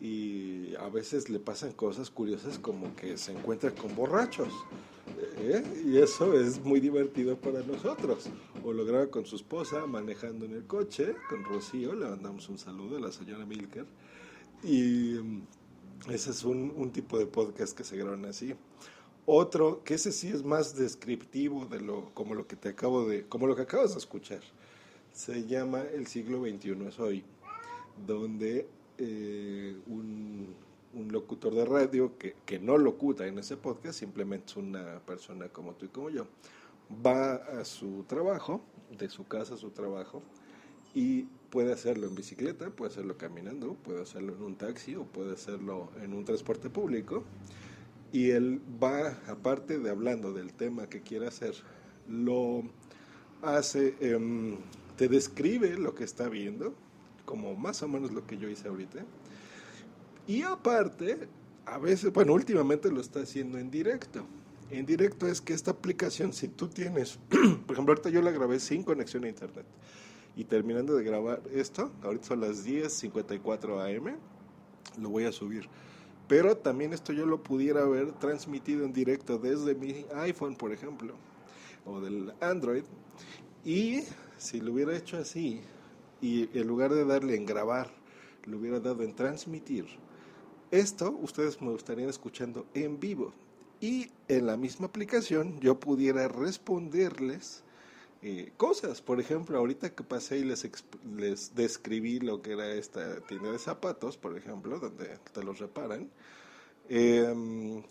y 0.00 0.74
a 0.76 0.88
veces 0.88 1.30
le 1.30 1.38
pasan 1.38 1.72
cosas 1.72 2.10
curiosas 2.10 2.58
como 2.58 2.94
que 2.96 3.16
se 3.16 3.32
encuentra 3.32 3.74
con 3.74 3.94
borrachos. 3.94 4.52
¿eh? 5.38 5.62
Y 5.86 5.98
eso 5.98 6.38
es 6.38 6.62
muy 6.62 6.80
divertido 6.80 7.36
para 7.36 7.62
nosotros. 7.62 8.28
O 8.64 8.72
lo 8.72 8.84
graba 8.84 9.06
con 9.08 9.24
su 9.24 9.36
esposa 9.36 9.86
manejando 9.86 10.44
en 10.46 10.52
el 10.52 10.66
coche, 10.66 11.14
con 11.28 11.44
Rocío, 11.44 11.94
le 11.94 12.06
mandamos 12.06 12.48
un 12.48 12.58
saludo 12.58 12.96
a 12.96 13.00
la 13.00 13.12
señora 13.12 13.46
Milker. 13.46 13.86
Y 14.62 15.14
mm, 15.22 15.42
ese 16.10 16.30
es 16.30 16.44
un, 16.44 16.72
un 16.76 16.90
tipo 16.90 17.18
de 17.18 17.26
podcast 17.26 17.76
que 17.76 17.84
se 17.84 17.96
graban 17.96 18.24
así. 18.24 18.54
Otro, 19.26 19.82
que 19.84 19.94
ese 19.94 20.12
sí 20.12 20.28
es 20.28 20.44
más 20.44 20.76
descriptivo 20.76 21.64
de 21.64 21.80
lo, 21.80 22.12
como 22.12 22.34
lo 22.34 22.46
que 22.46 22.56
te 22.56 22.68
acabo 22.68 23.06
de, 23.08 23.26
como 23.26 23.46
lo 23.46 23.56
que 23.56 23.62
acabas 23.62 23.92
de 23.92 23.98
escuchar. 23.98 24.40
Se 25.12 25.46
llama 25.46 25.80
El 25.80 26.06
siglo 26.08 26.42
XXI 26.42 26.86
es 26.88 26.98
hoy, 26.98 27.24
donde 28.06 28.68
eh, 28.98 29.76
un, 29.86 30.54
locutor 31.10 31.54
de 31.54 31.64
radio 31.64 32.16
que, 32.18 32.36
que 32.46 32.58
no 32.58 32.78
locuta 32.78 33.26
en 33.26 33.38
ese 33.38 33.56
podcast, 33.56 33.98
simplemente 33.98 34.46
es 34.46 34.56
una 34.56 35.00
persona 35.00 35.48
como 35.48 35.74
tú 35.74 35.86
y 35.86 35.88
como 35.88 36.08
yo, 36.10 36.26
va 37.04 37.34
a 37.34 37.64
su 37.64 38.04
trabajo, 38.04 38.62
de 38.96 39.08
su 39.08 39.26
casa 39.26 39.54
a 39.54 39.56
su 39.56 39.70
trabajo, 39.70 40.22
y 40.94 41.24
puede 41.50 41.72
hacerlo 41.72 42.06
en 42.06 42.14
bicicleta, 42.14 42.70
puede 42.70 42.92
hacerlo 42.92 43.16
caminando, 43.18 43.74
puede 43.74 44.02
hacerlo 44.02 44.34
en 44.34 44.42
un 44.42 44.56
taxi 44.56 44.94
o 44.94 45.04
puede 45.04 45.34
hacerlo 45.34 45.90
en 46.02 46.14
un 46.14 46.24
transporte 46.24 46.70
público. 46.70 47.24
Y 48.12 48.30
él 48.30 48.60
va, 48.82 49.10
aparte 49.28 49.78
de 49.78 49.90
hablando 49.90 50.32
del 50.32 50.52
tema 50.52 50.88
que 50.88 51.02
quiere 51.02 51.26
hacer, 51.26 51.54
lo 52.08 52.62
hace, 53.42 53.96
em, 54.00 54.56
te 54.96 55.08
describe 55.08 55.76
lo 55.76 55.94
que 55.94 56.04
está 56.04 56.28
viendo, 56.28 56.74
como 57.24 57.54
más 57.56 57.82
o 57.82 57.88
menos 57.88 58.12
lo 58.12 58.26
que 58.26 58.36
yo 58.38 58.48
hice 58.48 58.68
ahorita, 58.68 59.04
Y 60.26 60.42
aparte, 60.42 61.28
a 61.66 61.78
veces, 61.78 62.12
bueno, 62.12 62.32
últimamente 62.32 62.90
lo 62.90 63.00
está 63.00 63.20
haciendo 63.20 63.58
en 63.58 63.70
directo. 63.70 64.24
En 64.70 64.86
directo 64.86 65.26
es 65.26 65.40
que 65.40 65.52
esta 65.52 65.72
aplicación, 65.72 66.32
si 66.32 66.48
tú 66.48 66.68
tienes, 66.68 67.18
por 67.66 67.74
ejemplo, 67.74 67.92
ahorita 67.92 68.08
yo 68.08 68.22
la 68.22 68.30
grabé 68.30 68.58
sin 68.58 68.82
conexión 68.82 69.24
a 69.24 69.28
internet. 69.28 69.66
Y 70.36 70.44
terminando 70.44 70.94
de 70.96 71.04
grabar 71.04 71.42
esto, 71.52 71.92
ahorita 72.02 72.26
son 72.26 72.40
las 72.40 72.66
10.54 72.66 73.96
am, 73.96 74.16
lo 75.00 75.10
voy 75.10 75.24
a 75.24 75.32
subir. 75.32 75.68
Pero 76.26 76.56
también 76.56 76.92
esto 76.92 77.12
yo 77.12 77.26
lo 77.26 77.42
pudiera 77.42 77.82
haber 77.82 78.12
transmitido 78.12 78.84
en 78.84 78.92
directo 78.92 79.38
desde 79.38 79.74
mi 79.74 80.06
iPhone, 80.14 80.56
por 80.56 80.72
ejemplo, 80.72 81.14
o 81.84 82.00
del 82.00 82.32
Android. 82.40 82.84
Y 83.64 84.04
si 84.38 84.60
lo 84.60 84.72
hubiera 84.72 84.96
hecho 84.96 85.18
así, 85.18 85.60
y 86.24 86.48
en 86.54 86.66
lugar 86.66 86.94
de 86.94 87.04
darle 87.04 87.36
en 87.36 87.44
grabar, 87.44 87.90
lo 88.46 88.56
hubiera 88.56 88.80
dado 88.80 89.02
en 89.02 89.14
transmitir, 89.14 89.84
esto 90.70 91.10
ustedes 91.20 91.60
me 91.60 91.74
estarían 91.74 92.08
escuchando 92.08 92.64
en 92.72 92.98
vivo. 92.98 93.34
Y 93.78 94.10
en 94.28 94.46
la 94.46 94.56
misma 94.56 94.86
aplicación 94.86 95.60
yo 95.60 95.78
pudiera 95.78 96.26
responderles 96.28 97.62
eh, 98.22 98.52
cosas. 98.56 99.02
Por 99.02 99.20
ejemplo, 99.20 99.58
ahorita 99.58 99.94
que 99.94 100.02
pasé 100.02 100.38
y 100.38 100.44
les, 100.44 100.66
les 101.14 101.54
describí 101.54 102.20
lo 102.20 102.40
que 102.40 102.52
era 102.52 102.72
esta 102.72 103.20
tienda 103.26 103.52
de 103.52 103.58
zapatos, 103.58 104.16
por 104.16 104.34
ejemplo, 104.38 104.78
donde 104.78 105.18
te 105.30 105.42
los 105.44 105.58
reparan, 105.58 106.08
em, 106.88 107.82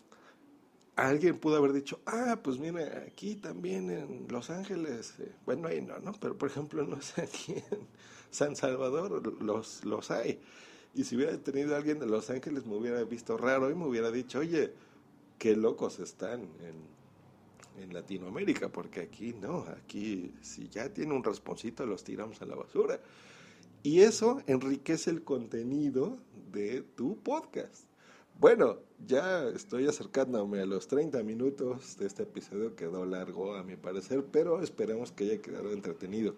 alguien 0.95 1.39
pudo 1.39 1.57
haber 1.57 1.73
dicho, 1.73 1.99
ah, 2.05 2.39
pues 2.43 2.59
mira, 2.59 3.03
aquí 3.07 3.35
también 3.35 3.89
en 3.89 4.27
Los 4.29 4.49
Ángeles, 4.49 5.15
eh, 5.19 5.31
bueno, 5.45 5.67
ahí 5.67 5.81
no, 5.81 5.99
¿no? 5.99 6.13
Pero 6.19 6.37
por 6.37 6.49
ejemplo, 6.49 6.85
no 6.85 7.01
sé, 7.01 7.21
aquí 7.21 7.53
en 7.71 7.87
San 8.29 8.55
Salvador 8.55 9.41
los, 9.41 9.83
los 9.85 10.11
hay. 10.11 10.39
Y 10.93 11.03
si 11.05 11.15
hubiera 11.15 11.37
tenido 11.37 11.75
alguien 11.75 11.99
de 11.99 12.05
Los 12.05 12.29
Ángeles, 12.29 12.65
me 12.65 12.75
hubiera 12.75 13.03
visto 13.03 13.37
raro 13.37 13.71
y 13.71 13.75
me 13.75 13.85
hubiera 13.85 14.11
dicho, 14.11 14.39
oye, 14.39 14.73
qué 15.39 15.55
locos 15.55 15.99
están 15.99 16.41
en, 16.41 17.81
en 17.81 17.93
Latinoamérica, 17.93 18.69
porque 18.69 19.01
aquí 19.01 19.33
no, 19.33 19.65
aquí 19.83 20.33
si 20.41 20.69
ya 20.69 20.93
tiene 20.93 21.13
un 21.13 21.23
rasponcito 21.23 21.85
los 21.85 22.03
tiramos 22.03 22.41
a 22.41 22.45
la 22.45 22.55
basura. 22.55 22.99
Y 23.81 24.01
eso 24.01 24.41
enriquece 24.47 25.09
el 25.09 25.23
contenido 25.23 26.17
de 26.51 26.81
tu 26.81 27.17
podcast. 27.17 27.92
Bueno, 28.39 28.77
ya 29.07 29.47
estoy 29.49 29.87
acercándome 29.87 30.59
a 30.59 30.65
los 30.65 30.87
30 30.87 31.23
minutos 31.23 31.97
de 31.97 32.07
este 32.07 32.23
episodio, 32.23 32.75
quedó 32.75 33.05
largo 33.05 33.55
a 33.55 33.63
mi 33.63 33.75
parecer, 33.75 34.25
pero 34.31 34.61
esperemos 34.61 35.11
que 35.11 35.25
haya 35.25 35.41
quedado 35.41 35.71
entretenido. 35.71 36.35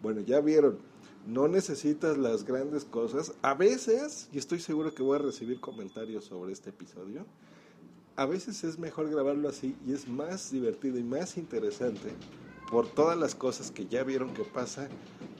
Bueno, 0.00 0.20
ya 0.20 0.40
vieron, 0.40 0.78
no 1.26 1.48
necesitas 1.48 2.16
las 2.16 2.44
grandes 2.44 2.84
cosas. 2.84 3.32
A 3.42 3.54
veces, 3.54 4.28
y 4.32 4.38
estoy 4.38 4.60
seguro 4.60 4.94
que 4.94 5.02
voy 5.02 5.16
a 5.16 5.22
recibir 5.22 5.60
comentarios 5.60 6.24
sobre 6.24 6.52
este 6.52 6.70
episodio, 6.70 7.26
a 8.14 8.26
veces 8.26 8.62
es 8.64 8.78
mejor 8.78 9.10
grabarlo 9.10 9.48
así 9.48 9.76
y 9.86 9.92
es 9.92 10.08
más 10.08 10.50
divertido 10.50 10.98
y 10.98 11.04
más 11.04 11.36
interesante 11.36 12.10
por 12.70 12.86
todas 12.88 13.16
las 13.16 13.34
cosas 13.34 13.70
que 13.70 13.86
ya 13.86 14.04
vieron 14.04 14.34
que 14.34 14.44
pasa 14.44 14.88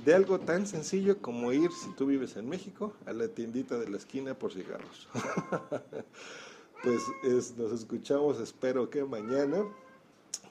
de 0.04 0.14
algo 0.14 0.40
tan 0.40 0.66
sencillo 0.66 1.18
como 1.18 1.52
ir, 1.52 1.70
si 1.72 1.90
tú 1.90 2.06
vives 2.06 2.36
en 2.36 2.48
México, 2.48 2.94
a 3.06 3.12
la 3.12 3.28
tiendita 3.28 3.78
de 3.78 3.88
la 3.90 3.98
esquina 3.98 4.34
por 4.34 4.52
cigarros. 4.52 5.08
pues 6.82 7.56
nos 7.56 7.72
escuchamos, 7.72 8.40
espero 8.40 8.88
que 8.88 9.04
mañana, 9.04 9.64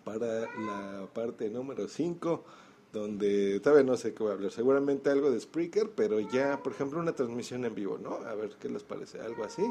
para 0.03 0.41
la 0.41 1.07
parte 1.13 1.49
número 1.49 1.87
5, 1.87 2.43
donde 2.93 3.59
todavía 3.59 3.83
no 3.83 3.97
sé 3.97 4.13
qué 4.13 4.23
voy 4.23 4.31
a 4.31 4.35
hablar, 4.35 4.51
seguramente 4.51 5.09
algo 5.09 5.31
de 5.31 5.39
Spreaker, 5.39 5.89
pero 5.95 6.19
ya, 6.19 6.61
por 6.61 6.73
ejemplo, 6.73 6.99
una 6.99 7.13
transmisión 7.13 7.65
en 7.65 7.73
vivo, 7.73 7.97
¿no? 7.97 8.15
A 8.27 8.35
ver 8.35 8.51
qué 8.59 8.69
les 8.69 8.83
parece, 8.83 9.19
algo 9.19 9.43
así. 9.43 9.63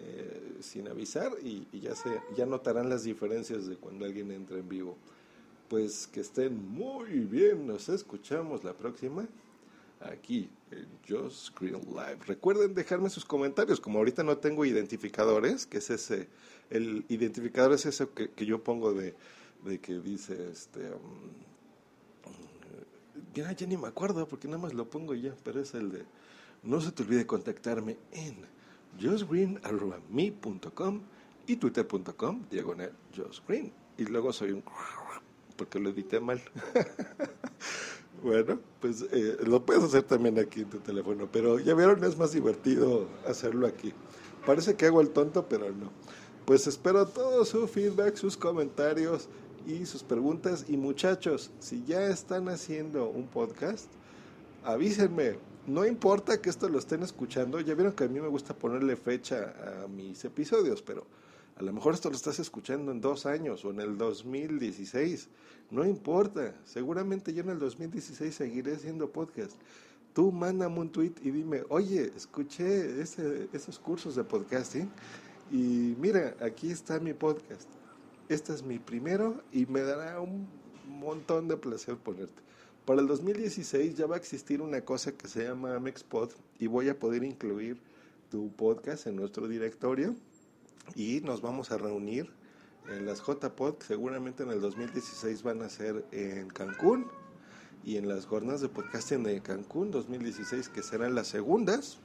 Eh, 0.00 0.58
sin 0.60 0.86
avisar 0.86 1.32
y, 1.42 1.66
y, 1.72 1.80
ya 1.80 1.96
se 1.96 2.20
ya 2.36 2.46
notarán 2.46 2.88
las 2.88 3.02
diferencias 3.02 3.66
de 3.66 3.76
cuando 3.76 4.04
alguien 4.04 4.30
entra 4.30 4.56
en 4.56 4.68
vivo 4.68 4.96
pues 5.68 6.06
que 6.06 6.20
estén 6.20 6.72
muy 6.72 7.20
bien. 7.20 7.66
Nos 7.66 7.88
escuchamos 7.88 8.64
la 8.64 8.74
próxima 8.74 9.26
aquí 10.00 10.48
en 10.70 10.86
Just 11.08 11.46
Screen 11.46 11.80
Live. 11.88 12.18
Recuerden 12.26 12.74
dejarme 12.74 13.10
sus 13.10 13.24
comentarios. 13.24 13.80
Como 13.80 13.98
ahorita 13.98 14.22
no 14.22 14.38
tengo 14.38 14.64
identificadores, 14.64 15.66
que 15.66 15.78
es 15.78 15.90
ese, 15.90 16.28
el 16.70 17.04
identificador 17.08 17.72
es 17.72 17.86
eso 17.86 18.14
que, 18.14 18.30
que 18.30 18.46
yo 18.46 18.62
pongo 18.62 18.92
de, 18.92 19.16
de, 19.64 19.80
que 19.80 19.98
dice, 20.00 20.50
este, 20.50 20.90
um, 20.90 21.30
ya, 23.34 23.50
ya 23.52 23.66
ni 23.66 23.76
me 23.76 23.88
acuerdo 23.88 24.28
porque 24.28 24.46
nada 24.48 24.58
más 24.58 24.74
lo 24.74 24.88
pongo 24.88 25.14
ya, 25.14 25.34
pero 25.44 25.60
es 25.60 25.74
el 25.74 25.90
de, 25.90 26.04
no 26.62 26.80
se 26.80 26.92
te 26.92 27.02
olvide 27.02 27.26
contactarme 27.26 27.98
en 28.12 28.36
justgreen.me.com 29.00 31.00
y 31.46 31.56
twitter.com 31.56 32.44
diagonal 32.50 32.92
justgreen. 33.16 33.72
Y 33.96 34.04
luego 34.04 34.32
soy 34.32 34.52
un 34.52 34.62
porque 35.58 35.78
lo 35.78 35.90
edité 35.90 36.20
mal. 36.20 36.40
bueno, 38.22 38.60
pues 38.80 39.04
eh, 39.12 39.36
lo 39.44 39.66
puedes 39.66 39.82
hacer 39.84 40.04
también 40.04 40.38
aquí 40.38 40.60
en 40.60 40.70
tu 40.70 40.78
teléfono, 40.78 41.28
pero 41.30 41.58
ya 41.58 41.74
vieron, 41.74 42.02
es 42.04 42.16
más 42.16 42.32
divertido 42.32 43.06
hacerlo 43.26 43.66
aquí. 43.66 43.92
Parece 44.46 44.76
que 44.76 44.86
hago 44.86 45.02
el 45.02 45.10
tonto, 45.10 45.46
pero 45.46 45.70
no. 45.72 45.90
Pues 46.46 46.66
espero 46.66 47.06
todo 47.06 47.44
su 47.44 47.68
feedback, 47.68 48.16
sus 48.16 48.36
comentarios 48.36 49.28
y 49.66 49.84
sus 49.84 50.02
preguntas. 50.02 50.64
Y 50.68 50.78
muchachos, 50.78 51.50
si 51.58 51.84
ya 51.84 52.06
están 52.06 52.48
haciendo 52.48 53.10
un 53.10 53.26
podcast, 53.26 53.90
avísenme. 54.64 55.36
No 55.66 55.84
importa 55.84 56.40
que 56.40 56.48
esto 56.48 56.70
lo 56.70 56.78
estén 56.78 57.02
escuchando. 57.02 57.60
Ya 57.60 57.74
vieron 57.74 57.92
que 57.92 58.04
a 58.04 58.08
mí 58.08 58.18
me 58.20 58.28
gusta 58.28 58.54
ponerle 58.54 58.96
fecha 58.96 59.52
a 59.84 59.88
mis 59.88 60.24
episodios, 60.24 60.80
pero 60.80 61.04
a 61.58 61.62
lo 61.62 61.72
mejor 61.72 61.94
esto 61.94 62.08
lo 62.08 62.14
estás 62.14 62.38
escuchando 62.38 62.92
en 62.92 63.00
dos 63.00 63.26
años 63.26 63.64
o 63.64 63.70
en 63.70 63.80
el 63.80 63.98
2016. 63.98 65.28
No 65.72 65.84
importa. 65.84 66.54
Seguramente 66.64 67.34
yo 67.34 67.42
en 67.42 67.50
el 67.50 67.58
2016 67.58 68.32
seguiré 68.32 68.76
haciendo 68.76 69.10
podcast. 69.10 69.56
Tú 70.12 70.30
mándame 70.30 70.78
un 70.78 70.90
tweet 70.90 71.14
y 71.20 71.32
dime, 71.32 71.64
oye, 71.68 72.12
escuché 72.16 73.00
esos 73.00 73.78
cursos 73.80 74.14
de 74.14 74.22
podcasting 74.22 74.88
y 75.50 75.96
mira, 75.98 76.36
aquí 76.40 76.70
está 76.70 77.00
mi 77.00 77.12
podcast. 77.12 77.68
Este 78.28 78.52
es 78.52 78.62
mi 78.62 78.78
primero 78.78 79.42
y 79.52 79.66
me 79.66 79.80
dará 79.80 80.20
un 80.20 80.46
montón 80.86 81.48
de 81.48 81.56
placer 81.56 81.96
ponerte. 81.96 82.40
Para 82.84 83.00
el 83.00 83.08
2016 83.08 83.96
ya 83.96 84.06
va 84.06 84.14
a 84.14 84.18
existir 84.18 84.62
una 84.62 84.82
cosa 84.82 85.10
que 85.10 85.26
se 85.26 85.44
llama 85.44 85.74
Amexpod 85.74 86.30
y 86.60 86.68
voy 86.68 86.88
a 86.88 86.96
poder 86.96 87.24
incluir 87.24 87.80
tu 88.30 88.52
podcast 88.52 89.08
en 89.08 89.16
nuestro 89.16 89.48
directorio 89.48 90.14
y 90.94 91.20
nos 91.20 91.40
vamos 91.42 91.70
a 91.70 91.78
reunir 91.78 92.30
en 92.88 93.06
las 93.06 93.20
JPod, 93.20 93.82
seguramente 93.86 94.42
en 94.42 94.50
el 94.50 94.60
2016 94.60 95.42
van 95.42 95.62
a 95.62 95.68
ser 95.68 96.04
en 96.10 96.48
Cancún 96.48 97.06
y 97.84 97.96
en 97.96 98.08
las 98.08 98.26
jornadas 98.26 98.60
de 98.60 98.68
podcasting 98.68 99.22
de 99.22 99.40
Cancún 99.42 99.90
2016 99.90 100.68
que 100.68 100.82
serán 100.82 101.14
las 101.14 101.28
segundas. 101.28 101.98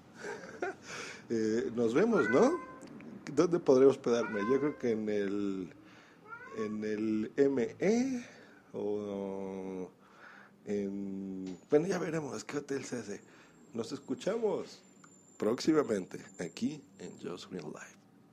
eh, 1.30 1.72
nos 1.76 1.94
vemos, 1.94 2.30
¿no? 2.30 2.60
¿Dónde 3.34 3.60
podré 3.60 3.86
hospedarme? 3.86 4.42
Yo 4.42 4.60
creo 4.60 4.78
que 4.78 4.92
en 4.92 5.10
el 5.10 5.74
en 6.58 6.84
el 6.84 7.32
ME 7.50 8.26
o 8.74 9.90
en 10.66 11.58
bueno, 11.70 11.88
ya 11.88 11.98
veremos 11.98 12.44
qué 12.44 12.58
hotel 12.58 12.84
se 12.84 12.98
hace. 12.98 13.22
Nos 13.74 13.92
escuchamos 13.92 14.82
próximamente 15.38 16.24
aquí 16.40 16.84
en 17.00 17.12
Just 17.20 17.52
Real 17.52 17.66
Life. 17.66 18.03